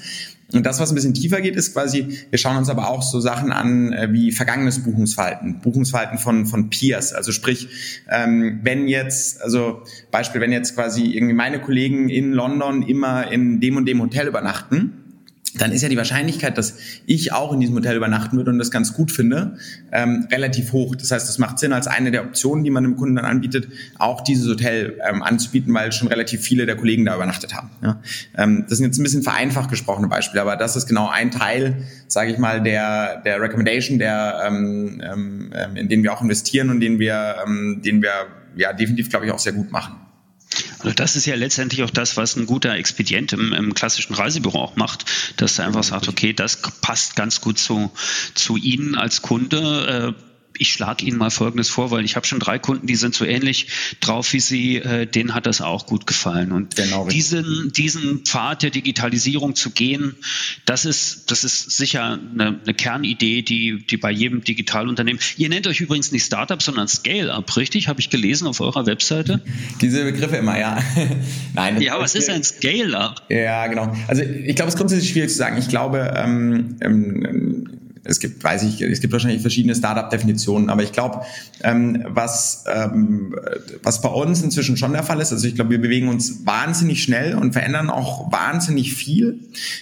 Und 0.53 0.65
das, 0.65 0.79
was 0.79 0.91
ein 0.91 0.95
bisschen 0.95 1.13
tiefer 1.13 1.41
geht, 1.41 1.57
ist 1.57 1.73
quasi, 1.73 2.19
wir 2.29 2.39
schauen 2.39 2.55
uns 2.55 2.69
aber 2.69 2.89
auch 2.89 3.03
so 3.03 3.19
Sachen 3.19 3.51
an 3.51 3.91
äh, 3.91 4.13
wie 4.13 4.31
vergangenes 4.31 4.81
Buchungsverhalten, 4.81 5.59
Buchungsverhalten 5.59 6.17
von, 6.17 6.45
von 6.45 6.69
Peers. 6.77 7.13
Also 7.13 7.31
sprich, 7.31 7.67
ähm, 8.09 8.59
wenn 8.63 8.87
jetzt, 8.87 9.41
also 9.41 9.83
Beispiel, 10.11 10.41
wenn 10.41 10.51
jetzt 10.51 10.75
quasi 10.75 11.05
irgendwie 11.05 11.33
meine 11.33 11.59
Kollegen 11.59 12.09
in 12.09 12.33
London 12.33 12.83
immer 12.83 13.31
in 13.31 13.59
dem 13.59 13.77
und 13.77 13.85
dem 13.85 14.01
Hotel 14.01 14.27
übernachten, 14.27 15.06
dann 15.57 15.71
ist 15.71 15.81
ja 15.81 15.89
die 15.89 15.97
Wahrscheinlichkeit, 15.97 16.57
dass 16.57 16.77
ich 17.05 17.33
auch 17.33 17.53
in 17.53 17.59
diesem 17.59 17.75
Hotel 17.75 17.95
übernachten 17.95 18.37
würde 18.37 18.51
und 18.51 18.59
das 18.59 18.71
ganz 18.71 18.93
gut 18.93 19.11
finde, 19.11 19.57
ähm, 19.91 20.27
relativ 20.31 20.73
hoch. 20.73 20.95
Das 20.95 21.11
heißt, 21.11 21.29
es 21.29 21.37
macht 21.37 21.59
Sinn, 21.59 21.73
als 21.73 21.87
eine 21.87 22.11
der 22.11 22.23
Optionen, 22.23 22.63
die 22.63 22.69
man 22.69 22.83
dem 22.83 22.95
Kunden 22.95 23.15
dann 23.15 23.25
anbietet, 23.25 23.67
auch 23.97 24.21
dieses 24.21 24.47
Hotel 24.47 24.99
ähm, 25.07 25.23
anzubieten, 25.23 25.73
weil 25.73 25.91
schon 25.91 26.07
relativ 26.07 26.41
viele 26.41 26.65
der 26.65 26.75
Kollegen 26.75 27.05
da 27.05 27.15
übernachtet 27.15 27.55
haben. 27.55 27.69
Ja? 27.81 28.01
Ähm, 28.37 28.65
das 28.69 28.77
sind 28.77 28.87
jetzt 28.87 28.99
ein 28.99 29.03
bisschen 29.03 29.23
vereinfacht 29.23 29.69
gesprochene 29.69 30.07
Beispiele, 30.07 30.41
aber 30.41 30.55
das 30.55 30.75
ist 30.75 30.87
genau 30.87 31.09
ein 31.09 31.31
Teil, 31.31 31.83
sage 32.07 32.31
ich 32.31 32.37
mal, 32.37 32.61
der, 32.61 33.21
der 33.21 33.41
Recommendation, 33.41 33.99
der, 33.99 34.43
ähm, 34.45 35.01
ähm, 35.03 35.75
in 35.75 35.89
den 35.89 36.03
wir 36.03 36.13
auch 36.13 36.21
investieren 36.21 36.69
und 36.69 36.79
den 36.79 36.99
wir, 36.99 37.35
ähm, 37.45 37.81
den 37.83 38.01
wir 38.01 38.11
ja 38.55 38.73
definitiv, 38.73 39.09
glaube 39.09 39.25
ich, 39.25 39.31
auch 39.31 39.39
sehr 39.39 39.53
gut 39.53 39.71
machen. 39.71 40.06
Das 40.95 41.15
ist 41.15 41.25
ja 41.25 41.35
letztendlich 41.35 41.83
auch 41.83 41.89
das, 41.89 42.17
was 42.17 42.35
ein 42.35 42.45
guter 42.45 42.73
Expedient 42.75 43.33
im, 43.33 43.53
im 43.53 43.73
klassischen 43.73 44.13
Reisebüro 44.13 44.59
auch 44.59 44.75
macht, 44.75 45.05
dass 45.37 45.59
er 45.59 45.65
einfach 45.65 45.83
sagt, 45.83 46.07
okay, 46.07 46.33
das 46.33 46.61
passt 46.81 47.15
ganz 47.15 47.41
gut 47.41 47.59
zu, 47.59 47.91
zu 48.33 48.57
Ihnen 48.57 48.95
als 48.95 49.21
Kunde. 49.21 50.15
Ich 50.59 50.71
schlage 50.71 51.05
Ihnen 51.05 51.17
mal 51.17 51.29
Folgendes 51.29 51.69
vor, 51.69 51.91
weil 51.91 52.05
ich 52.05 52.15
habe 52.15 52.25
schon 52.25 52.39
drei 52.39 52.59
Kunden, 52.59 52.87
die 52.87 52.95
sind 52.95 53.15
so 53.15 53.25
ähnlich 53.25 53.67
drauf 53.99 54.33
wie 54.33 54.39
Sie, 54.39 54.77
äh, 54.77 55.05
denen 55.05 55.33
hat 55.33 55.45
das 55.45 55.61
auch 55.61 55.85
gut 55.85 56.07
gefallen. 56.07 56.51
Und 56.51 56.75
genau 56.75 57.07
diesen, 57.07 57.71
diesen 57.75 58.25
Pfad 58.25 58.63
der 58.63 58.69
Digitalisierung 58.69 59.55
zu 59.55 59.71
gehen, 59.71 60.15
das 60.65 60.85
ist, 60.85 61.31
das 61.31 61.43
ist 61.43 61.71
sicher 61.71 62.19
eine, 62.33 62.59
eine 62.63 62.73
Kernidee, 62.73 63.41
die, 63.41 63.85
die 63.85 63.97
bei 63.97 64.11
jedem 64.11 64.43
Digitalunternehmen, 64.43 65.21
ihr 65.37 65.49
nennt 65.49 65.67
euch 65.67 65.81
übrigens 65.81 66.11
nicht 66.11 66.25
Startup, 66.25 66.61
sondern 66.61 66.87
Scale-Up, 66.87 67.55
richtig? 67.57 67.87
Habe 67.87 67.99
ich 67.99 68.09
gelesen 68.09 68.47
auf 68.47 68.61
eurer 68.61 68.85
Webseite? 68.85 69.41
Diese 69.81 70.03
Begriffe 70.03 70.37
immer, 70.37 70.59
ja. 70.59 70.81
Nein. 71.53 71.81
Ja, 71.81 71.99
was 71.99 72.15
ist 72.15 72.29
ein 72.29 72.43
Scale-Up? 72.43 73.23
Ja, 73.29 73.67
genau. 73.67 73.95
Also 74.07 74.23
ich 74.23 74.55
glaube, 74.55 74.69
es 74.69 74.75
ist 74.75 74.79
grundsätzlich 74.79 75.11
schwierig 75.11 75.29
zu 75.29 75.37
sagen. 75.37 75.57
Ich 75.57 75.67
glaube, 75.67 76.13
ähm, 76.15 76.77
ähm, 76.81 77.76
es 78.07 78.19
gibt, 78.19 78.43
weiß 78.43 78.63
ich, 78.63 78.81
es 78.81 79.01
gibt 79.01 79.13
wahrscheinlich 79.13 79.41
verschiedene 79.41 79.75
Startup-Definitionen, 79.75 80.69
aber 80.69 80.83
ich 80.83 80.91
glaube, 80.91 81.21
ähm, 81.63 82.05
was, 82.07 82.63
ähm, 82.67 83.35
was 83.83 84.01
bei 84.01 84.09
uns 84.09 84.41
inzwischen 84.41 84.77
schon 84.77 84.93
der 84.93 85.03
Fall 85.03 85.19
ist, 85.19 85.31
also 85.31 85.47
ich 85.47 85.55
glaube, 85.55 85.71
wir 85.71 85.81
bewegen 85.81 86.07
uns 86.07 86.45
wahnsinnig 86.45 87.03
schnell 87.03 87.35
und 87.35 87.53
verändern 87.53 87.89
auch 87.89 88.31
wahnsinnig 88.31 88.93
viel. 88.93 89.39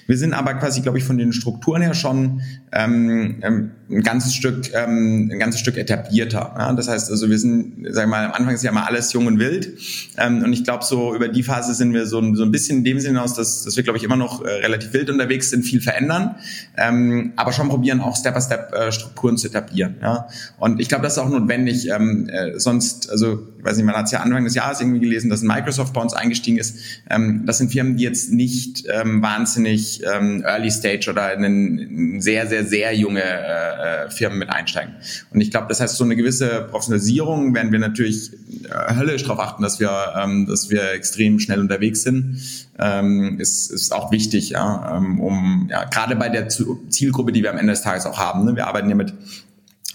Wir 0.08 0.17
sind 0.17 0.34
aber 0.34 0.55
quasi, 0.55 0.82
glaube 0.82 0.98
ich, 0.98 1.03
von 1.03 1.17
den 1.17 1.34
Strukturen 1.34 1.82
her 1.82 1.94
schon 1.94 2.41
ähm, 2.72 3.38
ähm 3.41 3.72
ein 3.89 4.01
ganzes 4.01 4.34
Stück, 4.34 4.74
ähm, 4.74 5.29
ein 5.32 5.39
ganzes 5.39 5.62
Stück 5.62 5.77
etablierter. 5.77 6.55
Ja? 6.58 6.74
Das 6.74 6.88
heißt, 6.88 7.12
also 7.12 7.29
wir 7.29 7.38
sind, 7.38 7.84
wir 7.84 8.08
mal, 8.08 8.25
am 8.25 8.32
Anfang 8.32 8.55
ist 8.55 8.63
ja 8.63 8.72
mal 8.72 8.84
alles 8.84 9.13
jung 9.13 9.27
und 9.27 9.38
wild. 9.38 9.77
Ähm, 10.17 10.44
und 10.44 10.53
ich 10.53 10.63
glaube, 10.63 10.84
so 10.84 11.13
über 11.13 11.27
die 11.27 11.44
Phase 11.44 11.74
sind 11.75 11.94
wir 11.94 12.08
so, 12.08 12.34
so 12.34 12.44
ein 12.44 12.51
bisschen 12.51 12.79
in 12.79 12.84
dem 12.84 13.00
Sinne 13.00 13.22
aus, 13.22 13.36
dass, 13.36 13.63
dass 13.63 13.75
wir, 13.75 13.84
glaube 13.84 13.98
ich, 13.98 14.03
immer 14.03 14.15
noch 14.15 14.44
äh, 14.44 14.50
relativ 14.50 14.94
wild 14.94 15.10
unterwegs 15.10 15.51
sind, 15.51 15.63
viel 15.63 15.82
verändern, 15.82 16.36
ähm, 16.77 17.34
aber 17.36 17.53
schon 17.53 17.70
probieren 17.70 18.01
auch 18.01 18.14
Step 18.15 18.34
by 18.34 18.41
Step 18.41 18.74
äh, 18.74 19.36
zu 19.36 19.48
etablieren. 19.48 19.95
Ja? 20.01 20.27
Und 20.57 20.79
ich 20.79 20.89
glaube, 20.89 21.03
das 21.03 21.13
ist 21.13 21.19
auch 21.19 21.29
notwendig. 21.29 21.89
Ähm, 21.89 22.29
äh, 22.29 22.60
sonst, 22.60 23.10
also 23.10 23.48
ich 23.57 23.63
weiß 23.63 23.77
nicht, 23.77 23.86
man 23.86 23.95
hat 23.95 24.05
es 24.05 24.12
ja 24.12 24.19
Anfang 24.19 24.43
des 24.43 24.55
Jahres 24.55 24.81
irgendwie 24.81 25.00
gelesen, 25.00 25.29
dass 25.29 25.41
Microsoft 25.41 25.93
bei 25.93 26.01
uns 26.01 26.13
eingestiegen 26.13 26.57
ist. 26.57 26.77
Ähm, 27.10 27.43
das 27.45 27.57
sind 27.57 27.72
Firmen, 27.72 27.98
die 27.98 28.03
jetzt 28.03 28.31
nicht 28.31 28.86
ähm, 28.91 29.22
wahnsinnig 29.22 30.03
ähm, 30.05 30.43
Early 30.43 30.72
Stage 30.72 31.10
oder 31.10 31.34
in, 31.34 31.43
in 31.43 32.22
sehr, 32.22 32.48
sehr, 32.48 32.65
sehr 32.65 32.95
junge 32.95 33.24
äh, 33.24 34.10
Firmen 34.10 34.39
mit 34.39 34.50
einsteigen. 34.50 34.95
Und 35.31 35.41
ich 35.41 35.51
glaube, 35.51 35.67
das 35.69 35.79
heißt, 35.79 35.95
so 35.95 36.03
eine 36.03 36.15
gewisse 36.15 36.67
Professionalisierung 36.69 37.53
werden 37.53 37.72
wir 37.72 37.79
natürlich 37.79 38.31
äh, 38.63 38.95
höllisch 38.95 39.24
darauf 39.24 39.39
achten, 39.39 39.63
dass 39.63 39.79
wir, 39.79 39.91
ähm, 40.17 40.45
dass 40.48 40.69
wir 40.69 40.91
extrem 40.91 41.39
schnell 41.39 41.60
unterwegs 41.60 42.03
sind. 42.03 42.39
Ähm, 42.77 43.39
ist, 43.39 43.72
ist 43.72 43.94
auch 43.94 44.12
wichtig, 44.12 44.50
ja, 44.50 44.98
ähm, 44.98 45.22
um 45.22 45.67
ja, 45.70 45.86
gerade 45.86 46.17
bei 46.17 46.28
der 46.28 46.50
Zielgruppe, 46.50 47.32
die 47.32 47.41
wir 47.41 47.52
am 47.52 47.58
Ende 47.58 47.71
des 47.71 47.82
Tages 47.84 48.06
auch 48.06 48.17
haben. 48.17 48.43
Ne? 48.43 48.56
Wir 48.58 48.67
arbeiten 48.67 48.89
ja 48.89 48.95
mit 48.95 49.13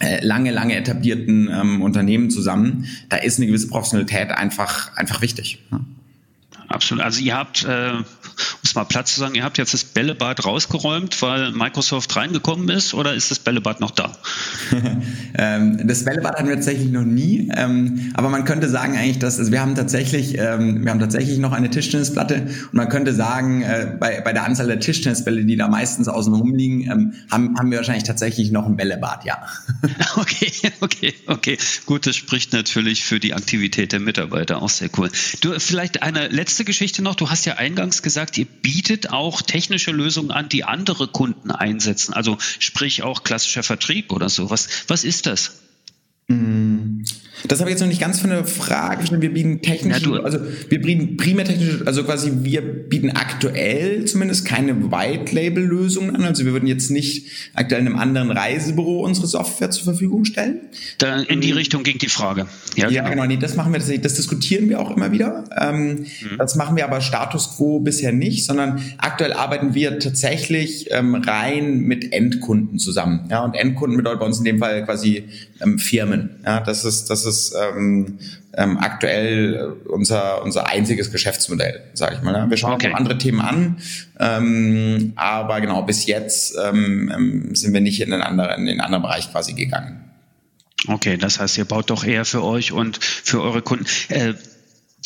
äh, 0.00 0.24
lange, 0.24 0.50
lange 0.50 0.76
etablierten 0.76 1.50
ähm, 1.52 1.83
Unternehmen 1.83 2.31
zusammen. 2.31 2.87
Da 3.11 3.18
ist 3.18 3.38
eine 3.38 3.46
gewisse 3.46 3.68
Professionalität 3.68 4.31
einfach, 4.31 4.96
einfach 4.96 5.20
wichtig. 5.20 5.62
Ne? 5.70 5.81
Absolut. 6.68 7.05
Also 7.05 7.20
ihr 7.20 7.37
habt, 7.37 7.64
äh, 7.64 7.92
um 8.55 8.61
es 8.62 8.74
mal 8.74 8.85
platt 8.85 9.09
zu 9.09 9.20
sagen, 9.20 9.35
ihr 9.35 9.44
habt 9.44 9.59
jetzt 9.59 9.74
das 9.74 9.85
Bällebad 9.85 10.44
rausgeräumt, 10.44 11.20
weil 11.22 11.53
Microsoft 11.53 12.14
reingekommen 12.16 12.68
ist, 12.68 12.94
oder 12.94 13.14
ist 13.14 13.31
das 13.31 13.38
Bällebad 13.38 13.81
noch 13.81 13.90
da? 13.90 14.12
ähm, 15.38 15.87
das 15.87 16.05
Bällebad 16.05 16.37
hatten 16.37 16.48
wir 16.48 16.57
tatsächlich 16.57 16.90
noch 16.90 17.05
nie, 17.05 17.50
ähm, 17.57 18.12
aber 18.14 18.29
man 18.29 18.44
könnte 18.44 18.68
sagen 18.68 18.96
eigentlich, 18.96 19.18
dass 19.18 19.38
also 19.38 19.53
wir 19.53 19.61
haben 19.61 19.74
tatsächlich, 19.74 20.38
ähm, 20.38 20.85
wir 20.85 20.90
haben 20.90 21.00
tatsächlich 21.00 21.38
noch 21.38 21.53
eine 21.53 21.70
Tischtennisplatte 21.70 22.42
und 22.44 22.74
man 22.74 22.88
könnte 22.88 23.14
sagen, 23.14 23.62
äh, 23.62 23.96
bei, 23.98 24.20
bei 24.20 24.33
der 24.33 24.44
Anzahl 24.44 24.66
der 24.66 24.81
Tischtennisbälle, 24.81 25.44
die 25.44 25.57
da 25.57 25.68
meistens 25.68 26.09
außen 26.09 26.35
rumliegen, 26.35 26.88
haben, 27.31 27.59
haben 27.59 27.70
wir 27.70 27.79
wahrscheinlich 27.79 28.05
tatsächlich 28.05 28.50
noch 28.50 28.66
ein 28.66 28.76
Bällebad, 28.76 29.24
ja. 29.24 29.42
okay, 30.16 30.53
okay, 30.81 31.14
okay. 31.26 31.59
Gut, 31.87 32.07
das 32.07 32.16
spricht 32.16 32.53
natürlich 32.53 33.05
für 33.05 33.20
die 33.20 33.35
Aktivität 33.35 33.92
der 33.92 34.00
Mitarbeiter, 34.00 34.62
auch 34.62 34.68
sehr 34.68 34.90
cool. 34.98 35.11
Du, 35.40 35.59
vielleicht 35.59 36.03
eine 36.03 36.29
letzte 36.29 36.64
Geschichte 36.64 37.03
noch. 37.03 37.14
Du 37.14 37.31
hast 37.31 37.44
ja 37.44 37.55
eingangs 37.55 38.03
gesagt, 38.03 38.30
ihr 38.38 38.47
bietet 38.47 39.11
auch 39.11 39.43
technische 39.43 39.90
Lösungen 39.90 40.31
an, 40.31 40.49
die 40.49 40.64
andere 40.64 41.09
Kunden 41.09 41.51
einsetzen. 41.51 42.14
Also 42.14 42.38
sprich 42.59 43.03
auch 43.03 43.23
klassischer 43.23 43.62
Vertrieb 43.62 44.12
oder 44.12 44.29
so. 44.29 44.51
Was, 44.51 44.69
was 44.88 45.05
ist 45.05 45.27
das? 45.27 45.61
Mm. 46.31 47.03
Das 47.49 47.61
habe 47.61 47.71
ich 47.71 47.75
jetzt 47.75 47.81
noch 47.81 47.88
nicht 47.88 48.01
ganz 48.01 48.21
von 48.21 48.31
der 48.31 48.45
Frage. 48.45 49.21
Wir 49.21 49.33
bieten 49.33 49.62
technische, 49.62 50.11
ja, 50.11 50.21
also 50.21 50.38
wir 50.69 50.81
bieten 50.81 51.16
primär 51.16 51.45
technische, 51.45 51.83
also 51.87 52.05
quasi 52.05 52.31
wir 52.43 52.61
bieten 52.61 53.11
aktuell 53.11 54.05
zumindest 54.05 54.45
keine 54.45 54.90
White-Label-Lösungen 54.90 56.14
an. 56.16 56.25
Also 56.25 56.45
wir 56.45 56.53
würden 56.53 56.66
jetzt 56.66 56.90
nicht 56.90 57.29
aktuell 57.55 57.81
einem 57.81 57.97
anderen 57.97 58.31
Reisebüro 58.31 59.05
unsere 59.05 59.27
Software 59.27 59.71
zur 59.71 59.85
Verfügung 59.85 60.25
stellen. 60.25 60.61
Da 60.99 61.21
in 61.21 61.40
die 61.40 61.53
Richtung 61.53 61.83
ging 61.83 61.99
die 61.99 62.09
Frage. 62.09 62.47
Ja, 62.77 62.90
ja 62.90 63.09
genau. 63.09 63.25
Nee, 63.25 63.38
das 63.38 63.57
machen 63.57 63.73
wir 63.73 63.79
tatsächlich, 63.79 64.03
das 64.03 64.14
diskutieren 64.14 64.69
wir 64.69 64.81
auch 64.81 64.95
immer 64.95 65.12
wieder. 65.12 65.45
Ähm, 65.59 65.88
mhm. 65.88 66.07
Das 66.38 66.57
machen 66.57 66.77
wir 66.77 66.85
aber 66.85 67.01
Status 67.01 67.57
quo 67.57 67.81
bisher 67.81 68.12
nicht, 68.12 68.45
sondern 68.45 68.83
aktuell 68.99 69.33
arbeiten 69.33 69.75
wir 69.75 69.99
tatsächlich 69.99 70.88
ähm, 70.90 71.14
rein 71.14 71.81
mit 71.81 72.12
Endkunden 72.12 72.79
zusammen. 72.79 73.27
Ja, 73.31 73.45
und 73.45 73.55
Endkunden 73.55 73.97
bedeutet 73.97 74.21
bei 74.21 74.27
uns 74.27 74.38
in 74.38 74.45
dem 74.45 74.59
Fall 74.59 74.85
quasi 74.85 75.25
ähm, 75.62 75.79
Firmen. 75.79 76.19
Ja, 76.44 76.61
das 76.61 76.85
ist, 76.85 77.11
das 77.11 77.24
ist 77.24 77.54
ähm, 77.54 78.18
ähm, 78.54 78.78
aktuell 78.78 79.76
unser, 79.88 80.42
unser 80.42 80.68
einziges 80.68 81.11
Geschäftsmodell, 81.11 81.83
sage 81.94 82.16
ich 82.16 82.22
mal. 82.22 82.33
Ne? 82.33 82.50
Wir 82.50 82.56
schauen 82.56 82.74
okay. 82.74 82.92
auch 82.92 82.96
andere 82.96 83.18
Themen 83.18 83.40
an, 83.40 83.78
ähm, 84.18 85.12
aber 85.16 85.61
genau, 85.61 85.83
bis 85.83 86.06
jetzt 86.06 86.56
ähm, 86.62 87.12
ähm, 87.14 87.54
sind 87.54 87.72
wir 87.72 87.80
nicht 87.80 88.00
in 88.00 88.11
den 88.11 88.22
anderen, 88.22 88.61
in 88.61 88.66
den 88.66 88.80
anderen 88.80 89.02
Bereich 89.02 89.30
quasi 89.30 89.54
gegangen. 89.54 90.04
Okay, 90.87 91.16
das 91.16 91.38
heißt, 91.38 91.59
ihr 91.59 91.66
baut 91.66 91.90
doch 91.90 92.04
eher 92.04 92.24
für 92.24 92.42
euch 92.42 92.72
und 92.72 93.02
für 93.02 93.42
eure 93.42 93.62
Kunden. 93.62 93.87
Äh, 94.09 94.35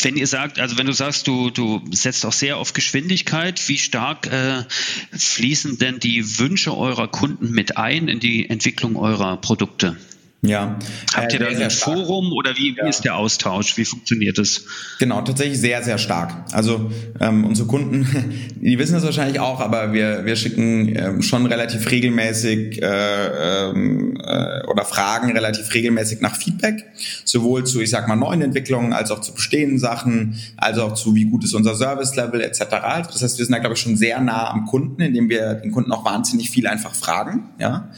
wenn 0.03 0.17
ihr 0.17 0.27
sagt, 0.27 0.59
also 0.59 0.77
wenn 0.77 0.87
du 0.87 0.93
sagst, 0.93 1.27
du, 1.27 1.51
du 1.51 1.81
setzt 1.93 2.27
auch 2.27 2.33
sehr 2.33 2.57
auf 2.57 2.73
Geschwindigkeit, 2.73 3.69
wie 3.69 3.79
stark 3.79 4.27
äh, 4.27 4.65
fließen 5.13 5.79
denn 5.79 6.01
die 6.01 6.39
Wünsche 6.39 6.77
eurer 6.77 7.09
Kunden 7.09 7.51
mit 7.51 7.77
ein 7.77 8.09
in 8.09 8.19
die 8.19 8.49
Entwicklung 8.49 8.97
eurer 8.97 9.37
Produkte? 9.37 9.97
Ja. 10.45 10.79
Habt 11.15 11.33
ihr 11.33 11.41
äh, 11.41 11.55
da 11.55 11.65
ein 11.65 11.71
Forum 11.71 12.33
oder 12.33 12.57
wie, 12.57 12.75
wie 12.77 12.81
ja. 12.81 12.87
ist 12.87 13.05
der 13.05 13.17
Austausch? 13.17 13.77
Wie 13.77 13.85
funktioniert 13.85 14.39
es? 14.39 14.67
Genau, 14.99 15.23
tatsächlich 15.23 15.59
sehr, 15.59 15.83
sehr 15.83 15.99
stark. 15.99 16.35
Also 16.53 16.91
ähm, 17.21 17.45
unsere 17.45 17.67
Kunden, 17.67 18.07
die 18.57 18.79
wissen 18.79 18.95
das 18.95 19.05
wahrscheinlich 19.05 19.41
auch, 19.41 19.61
aber 19.61 19.93
wir, 19.93 20.25
wir 20.25 20.37
schicken 20.37 20.95
ähm, 20.97 21.23
schon 21.23 21.47
relativ 21.47 21.91
regelmäßig 21.91 22.83
äh, 22.83 23.71
ähm, 23.71 24.19
äh, 24.23 24.67
oder 24.67 24.85
fragen 24.85 25.33
relativ 25.33 25.73
regelmäßig 25.73 26.21
nach 26.21 26.37
Feedback, 26.37 26.85
sowohl 27.25 27.65
zu, 27.65 27.81
ich 27.81 27.91
sag 27.91 28.07
mal, 28.09 28.17
neuen 28.17 28.43
Entwicklungen 28.43 28.93
als 28.93 29.11
auch 29.11 29.21
zu 29.21 29.33
bestehenden 29.35 29.79
Sachen, 29.79 30.39
als 30.57 30.79
auch 30.79 30.95
zu, 30.95 31.15
wie 31.15 31.25
gut 31.25 31.45
ist 31.45 31.55
unser 31.55 31.75
Service-Level 31.75 32.41
etc. 32.43 32.65
Das 32.71 33.23
heißt, 33.23 33.39
wir 33.39 33.45
sind 33.47 33.53
da, 33.53 33.59
glaube 33.59 33.75
ich, 33.75 33.81
schon 33.81 33.97
sehr 33.97 34.21
nah 34.21 34.51
am 34.51 34.67
Kunden, 34.67 35.01
indem 35.01 35.29
wir 35.29 35.55
den 35.55 35.73
Kunden 35.73 35.93
auch 35.93 36.05
wahnsinnig 36.05 36.51
viel 36.51 36.67
einfach 36.67 36.95
fragen. 36.95 37.51
Ja. 37.59 37.89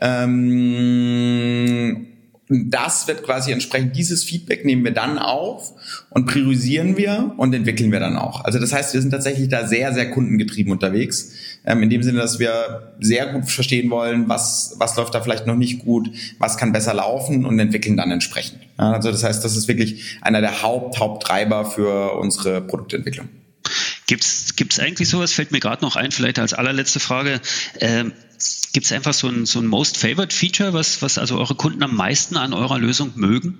Ähm, 0.00 1.39
das 2.50 3.06
wird 3.06 3.22
quasi 3.22 3.52
entsprechend, 3.52 3.94
dieses 3.94 4.24
Feedback 4.24 4.64
nehmen 4.64 4.84
wir 4.84 4.90
dann 4.90 5.18
auf 5.18 5.72
und 6.10 6.26
priorisieren 6.26 6.96
wir 6.96 7.32
und 7.36 7.54
entwickeln 7.54 7.92
wir 7.92 8.00
dann 8.00 8.16
auch. 8.16 8.44
Also 8.44 8.58
das 8.58 8.72
heißt, 8.72 8.92
wir 8.92 9.00
sind 9.00 9.10
tatsächlich 9.10 9.48
da 9.48 9.68
sehr, 9.68 9.94
sehr 9.94 10.10
kundengetrieben 10.10 10.72
unterwegs. 10.72 11.32
Ähm, 11.64 11.82
in 11.84 11.90
dem 11.90 12.02
Sinne, 12.02 12.18
dass 12.18 12.40
wir 12.40 12.94
sehr 12.98 13.32
gut 13.32 13.48
verstehen 13.48 13.88
wollen, 13.90 14.28
was, 14.28 14.74
was 14.78 14.96
läuft 14.96 15.14
da 15.14 15.20
vielleicht 15.20 15.46
noch 15.46 15.54
nicht 15.54 15.84
gut, 15.84 16.10
was 16.38 16.56
kann 16.56 16.72
besser 16.72 16.92
laufen 16.92 17.44
und 17.44 17.58
entwickeln 17.60 17.96
dann 17.96 18.10
entsprechend. 18.10 18.58
Ja, 18.78 18.92
also 18.92 19.12
das 19.12 19.22
heißt, 19.22 19.44
das 19.44 19.56
ist 19.56 19.68
wirklich 19.68 20.18
einer 20.20 20.40
der 20.40 20.62
Haupt, 20.62 20.98
Haupttreiber 20.98 21.64
für 21.64 22.18
unsere 22.18 22.60
Produktentwicklung. 22.60 23.28
Gibt 24.08 24.24
es 24.24 24.80
eigentlich 24.80 25.08
sowas, 25.08 25.32
fällt 25.32 25.52
mir 25.52 25.60
gerade 25.60 25.84
noch 25.84 25.94
ein, 25.94 26.10
vielleicht 26.10 26.40
als 26.40 26.52
allerletzte 26.52 26.98
Frage, 26.98 27.40
äh, 27.78 28.06
Gibt 28.72 28.86
es 28.86 28.92
einfach 28.92 29.14
so 29.14 29.28
ein, 29.28 29.46
so 29.46 29.60
ein 29.60 29.66
Most 29.66 29.96
Favored 29.96 30.32
Feature, 30.32 30.72
was, 30.72 31.02
was 31.02 31.18
also 31.18 31.38
eure 31.38 31.54
Kunden 31.54 31.82
am 31.82 31.94
meisten 31.94 32.36
an 32.36 32.52
eurer 32.52 32.78
Lösung 32.78 33.12
mögen? 33.16 33.58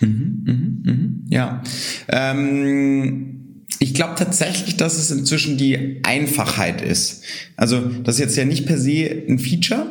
Mhm, 0.00 0.42
mhm, 0.44 0.82
mhm, 0.84 1.24
ja. 1.28 1.62
Ähm 2.08 3.36
ich 3.78 3.94
glaube 3.94 4.14
tatsächlich, 4.16 4.76
dass 4.76 4.98
es 4.98 5.10
inzwischen 5.10 5.56
die 5.56 6.00
Einfachheit 6.02 6.82
ist. 6.82 7.22
Also 7.56 7.80
das 7.80 8.16
ist 8.16 8.20
jetzt 8.20 8.36
ja 8.36 8.44
nicht 8.44 8.66
per 8.66 8.78
se 8.78 9.24
ein 9.28 9.38
Feature, 9.38 9.86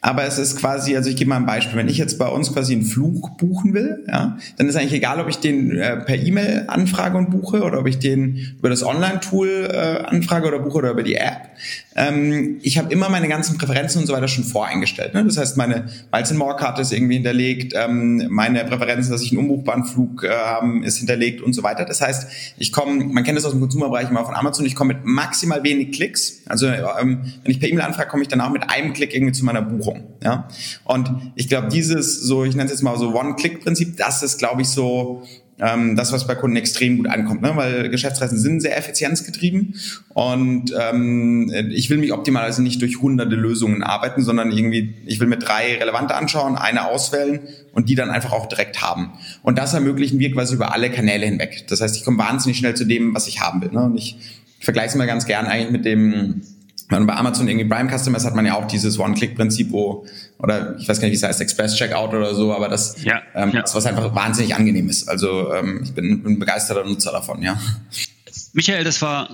aber 0.00 0.24
es 0.24 0.38
ist 0.38 0.56
quasi, 0.56 0.96
also 0.96 1.08
ich 1.08 1.16
gebe 1.16 1.30
mal 1.30 1.36
ein 1.36 1.46
Beispiel, 1.46 1.78
wenn 1.78 1.88
ich 1.88 1.98
jetzt 1.98 2.18
bei 2.18 2.28
uns 2.28 2.52
quasi 2.52 2.72
einen 2.72 2.84
Flug 2.84 3.38
buchen 3.38 3.74
will, 3.74 4.04
ja, 4.08 4.36
dann 4.56 4.68
ist 4.68 4.76
eigentlich 4.76 4.94
egal, 4.94 5.20
ob 5.20 5.28
ich 5.28 5.38
den 5.38 5.76
äh, 5.76 5.96
per 5.98 6.16
E-Mail 6.16 6.64
anfrage 6.68 7.16
und 7.16 7.30
buche 7.30 7.62
oder 7.62 7.78
ob 7.78 7.86
ich 7.86 7.98
den 7.98 8.56
über 8.58 8.68
das 8.68 8.82
Online-Tool 8.82 9.68
äh, 9.70 10.04
anfrage 10.04 10.48
oder 10.48 10.58
buche 10.58 10.78
oder 10.78 10.90
über 10.90 11.02
die 11.02 11.14
App. 11.14 11.50
Ähm, 11.94 12.58
ich 12.62 12.78
habe 12.78 12.92
immer 12.92 13.08
meine 13.08 13.28
ganzen 13.28 13.58
Präferenzen 13.58 14.00
und 14.00 14.06
so 14.06 14.12
weiter 14.12 14.28
schon 14.28 14.44
voreingestellt. 14.44 15.14
Ne? 15.14 15.24
Das 15.24 15.36
heißt, 15.36 15.56
meine 15.56 15.86
Miles 16.10 16.32
More 16.32 16.56
Karte 16.56 16.82
ist 16.82 16.92
irgendwie 16.92 17.14
hinterlegt, 17.14 17.74
ähm, 17.76 18.26
meine 18.30 18.64
Präferenzen, 18.64 19.12
dass 19.12 19.22
ich 19.22 19.32
einen 19.32 19.40
unbuchbaren 19.40 19.84
Flug 19.84 20.24
äh, 20.24 20.30
haben, 20.30 20.82
ist 20.82 20.98
hinterlegt 20.98 21.42
und 21.42 21.52
so 21.52 21.62
weiter. 21.62 21.84
Das 21.84 22.00
heißt, 22.00 22.26
ich 22.58 22.72
komme, 22.72 23.04
man 23.04 23.24
kennt 23.24 23.36
das 23.36 23.44
aus 23.44 23.52
dem 23.52 23.60
Konsumerbereich 23.60 24.10
immer 24.10 24.24
von 24.24 24.34
Amazon, 24.34 24.64
ich 24.64 24.74
komme 24.74 24.94
mit 24.94 25.04
maximal 25.04 25.62
wenig 25.62 25.92
Klicks. 25.92 26.42
Also 26.46 26.66
ähm, 26.66 27.22
wenn 27.42 27.50
ich 27.50 27.60
per 27.60 27.68
E-Mail 27.68 27.84
anfrage, 27.84 28.08
komme 28.08 28.22
ich 28.22 28.28
danach 28.28 28.50
mit 28.50 28.68
einem 28.70 28.92
Klick 28.92 29.14
irgendwie 29.14 29.32
zu 29.32 29.44
meiner 29.44 29.61
Buchung. 29.62 30.04
Ja? 30.22 30.48
Und 30.84 31.10
ich 31.34 31.48
glaube, 31.48 31.68
dieses 31.68 32.20
so, 32.20 32.44
ich 32.44 32.54
nenne 32.54 32.66
es 32.66 32.72
jetzt 32.72 32.82
mal 32.82 32.98
so 32.98 33.14
One-Click-Prinzip, 33.14 33.96
das 33.96 34.22
ist, 34.22 34.38
glaube 34.38 34.62
ich, 34.62 34.68
so 34.68 35.22
ähm, 35.62 35.96
das, 35.96 36.12
was 36.12 36.26
bei 36.26 36.34
Kunden 36.34 36.56
extrem 36.56 36.96
gut 36.96 37.08
ankommt, 37.08 37.42
ne? 37.42 37.52
weil 37.54 37.88
Geschäftsreisen 37.88 38.38
sind 38.38 38.60
sehr 38.60 38.76
effizienzgetrieben 38.76 39.74
und 40.08 40.74
ähm, 40.78 41.52
ich 41.70 41.88
will 41.88 41.98
mich 41.98 42.12
optimalerweise 42.12 42.62
nicht 42.62 42.82
durch 42.82 43.00
hunderte 43.00 43.36
Lösungen 43.36 43.82
arbeiten, 43.82 44.22
sondern 44.22 44.50
irgendwie, 44.50 44.94
ich 45.06 45.20
will 45.20 45.28
mit 45.28 45.46
drei 45.46 45.76
relevante 45.76 46.14
anschauen, 46.14 46.56
eine 46.56 46.88
auswählen 46.88 47.40
und 47.72 47.88
die 47.88 47.94
dann 47.94 48.10
einfach 48.10 48.32
auch 48.32 48.46
direkt 48.46 48.82
haben. 48.82 49.12
Und 49.42 49.58
das 49.58 49.72
ermöglichen 49.74 50.18
wir 50.18 50.32
quasi 50.32 50.54
über 50.54 50.74
alle 50.74 50.90
Kanäle 50.90 51.26
hinweg. 51.26 51.64
Das 51.68 51.80
heißt, 51.80 51.96
ich 51.96 52.04
komme 52.04 52.18
wahnsinnig 52.18 52.58
schnell 52.58 52.74
zu 52.74 52.84
dem, 52.84 53.14
was 53.14 53.28
ich 53.28 53.40
haben 53.40 53.62
will. 53.62 53.70
Ne? 53.70 53.84
Und 53.84 53.96
ich 53.96 54.16
vergleiche 54.58 54.88
es 54.88 54.94
mal 54.96 55.06
ganz 55.06 55.26
gern 55.26 55.46
eigentlich 55.46 55.70
mit 55.70 55.84
dem 55.84 56.42
und 56.90 57.06
bei 57.06 57.14
Amazon 57.14 57.48
irgendwie 57.48 57.68
Prime 57.68 57.90
Customers 57.90 58.24
hat 58.24 58.34
man 58.34 58.44
ja 58.44 58.54
auch 58.54 58.66
dieses 58.66 58.98
One-Click-Prinzip, 58.98 59.70
wo, 59.72 60.06
oder 60.38 60.76
ich 60.78 60.88
weiß 60.88 61.00
gar 61.00 61.08
nicht, 61.08 61.12
wie 61.12 61.16
es 61.16 61.22
heißt, 61.22 61.40
Express-Checkout 61.40 62.14
oder 62.14 62.34
so, 62.34 62.52
aber 62.52 62.68
das, 62.68 63.02
ja, 63.02 63.22
ähm, 63.34 63.50
ja. 63.52 63.62
das 63.62 63.74
was 63.74 63.86
einfach 63.86 64.14
wahnsinnig 64.14 64.54
angenehm 64.54 64.88
ist. 64.88 65.08
Also 65.08 65.52
ähm, 65.52 65.80
ich 65.82 65.94
bin, 65.94 66.22
bin 66.22 66.38
begeisterter 66.38 66.84
Nutzer 66.84 67.12
davon, 67.12 67.42
ja. 67.42 67.58
Michael, 68.52 68.84
das 68.84 69.00
war 69.00 69.28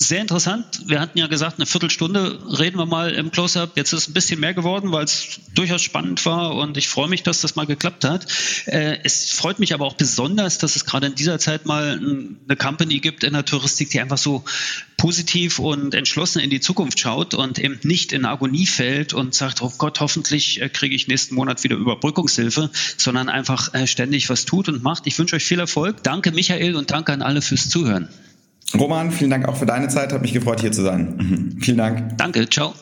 sehr 0.00 0.20
interessant. 0.20 0.82
Wir 0.86 1.00
hatten 1.00 1.18
ja 1.18 1.26
gesagt, 1.26 1.58
eine 1.58 1.66
Viertelstunde 1.66 2.38
reden 2.56 2.78
wir 2.78 2.86
mal 2.86 3.10
im 3.10 3.32
Close-Up. 3.32 3.72
Jetzt 3.76 3.92
ist 3.92 4.02
es 4.02 4.08
ein 4.08 4.14
bisschen 4.14 4.38
mehr 4.38 4.54
geworden, 4.54 4.92
weil 4.92 5.04
es 5.04 5.40
durchaus 5.56 5.82
spannend 5.82 6.24
war 6.24 6.54
und 6.54 6.76
ich 6.76 6.86
freue 6.86 7.08
mich, 7.08 7.24
dass 7.24 7.40
das 7.40 7.56
mal 7.56 7.66
geklappt 7.66 8.04
hat. 8.04 8.26
Äh, 8.66 8.98
es 9.02 9.32
freut 9.32 9.58
mich 9.58 9.74
aber 9.74 9.84
auch 9.86 9.94
besonders, 9.94 10.58
dass 10.58 10.76
es 10.76 10.84
gerade 10.84 11.08
in 11.08 11.16
dieser 11.16 11.40
Zeit 11.40 11.66
mal 11.66 11.98
eine 11.98 12.56
Company 12.56 13.00
gibt 13.00 13.24
in 13.24 13.32
der 13.32 13.44
Touristik, 13.44 13.90
die 13.90 14.00
einfach 14.00 14.18
so 14.18 14.44
positiv 14.96 15.58
und 15.58 15.94
entschlossen 15.94 16.38
in 16.40 16.50
die 16.50 16.60
Zukunft 16.60 17.00
schaut 17.00 17.34
und 17.34 17.58
eben 17.58 17.80
nicht 17.82 18.12
in 18.12 18.24
Agonie 18.24 18.66
fällt 18.66 19.14
und 19.14 19.34
sagt, 19.34 19.62
oh 19.62 19.72
Gott, 19.78 19.98
hoffentlich 19.98 20.62
äh, 20.62 20.68
kriege 20.68 20.94
ich 20.94 21.08
nächsten 21.08 21.34
Monat 21.34 21.64
wieder 21.64 21.74
Überbrückungshilfe, 21.74 22.70
sondern 22.96 23.28
einfach 23.28 23.74
äh, 23.74 23.88
ständig 23.88 24.30
was 24.30 24.44
tut 24.44 24.68
und 24.68 24.84
macht. 24.84 25.08
Ich 25.08 25.18
wünsche 25.18 25.34
euch 25.34 25.44
viel 25.44 25.58
Erfolg. 25.58 26.04
Danke 26.04 26.30
Michael 26.30 26.76
und 26.76 26.92
danke 26.92 27.12
an 27.12 27.22
alle 27.22 27.42
fürs 27.42 27.68
Zuhören. 27.68 28.08
Roman, 28.76 29.10
vielen 29.10 29.30
Dank 29.30 29.48
auch 29.48 29.56
für 29.56 29.66
deine 29.66 29.88
Zeit. 29.88 30.12
Hat 30.12 30.22
mich 30.22 30.32
gefreut, 30.32 30.60
hier 30.60 30.72
zu 30.72 30.82
sein. 30.82 31.16
Mhm. 31.16 31.60
Vielen 31.60 31.78
Dank. 31.78 32.18
Danke, 32.18 32.48
ciao. 32.48 32.74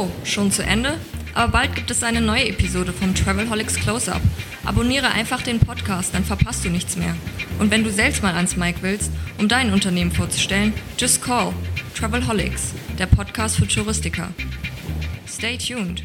Oh, 0.00 0.08
schon 0.24 0.50
zu 0.50 0.62
Ende? 0.62 0.94
Aber 1.34 1.52
bald 1.52 1.74
gibt 1.74 1.90
es 1.90 2.02
eine 2.02 2.20
neue 2.20 2.48
Episode 2.48 2.92
vom 2.92 3.14
Travelholics 3.14 3.74
Close-Up. 3.74 4.20
Abonniere 4.64 5.10
einfach 5.10 5.42
den 5.42 5.58
Podcast, 5.58 6.14
dann 6.14 6.24
verpasst 6.24 6.64
du 6.64 6.70
nichts 6.70 6.96
mehr. 6.96 7.14
Und 7.58 7.70
wenn 7.70 7.84
du 7.84 7.90
selbst 7.90 8.22
mal 8.22 8.34
ans 8.34 8.56
Mic 8.56 8.76
willst, 8.82 9.10
um 9.38 9.48
dein 9.48 9.72
Unternehmen 9.72 10.12
vorzustellen, 10.12 10.72
just 10.98 11.22
call 11.22 11.52
Travelholics, 11.94 12.72
der 12.98 13.06
Podcast 13.06 13.56
für 13.56 13.66
Touristiker. 13.66 14.28
Stay 15.26 15.58
tuned. 15.58 16.02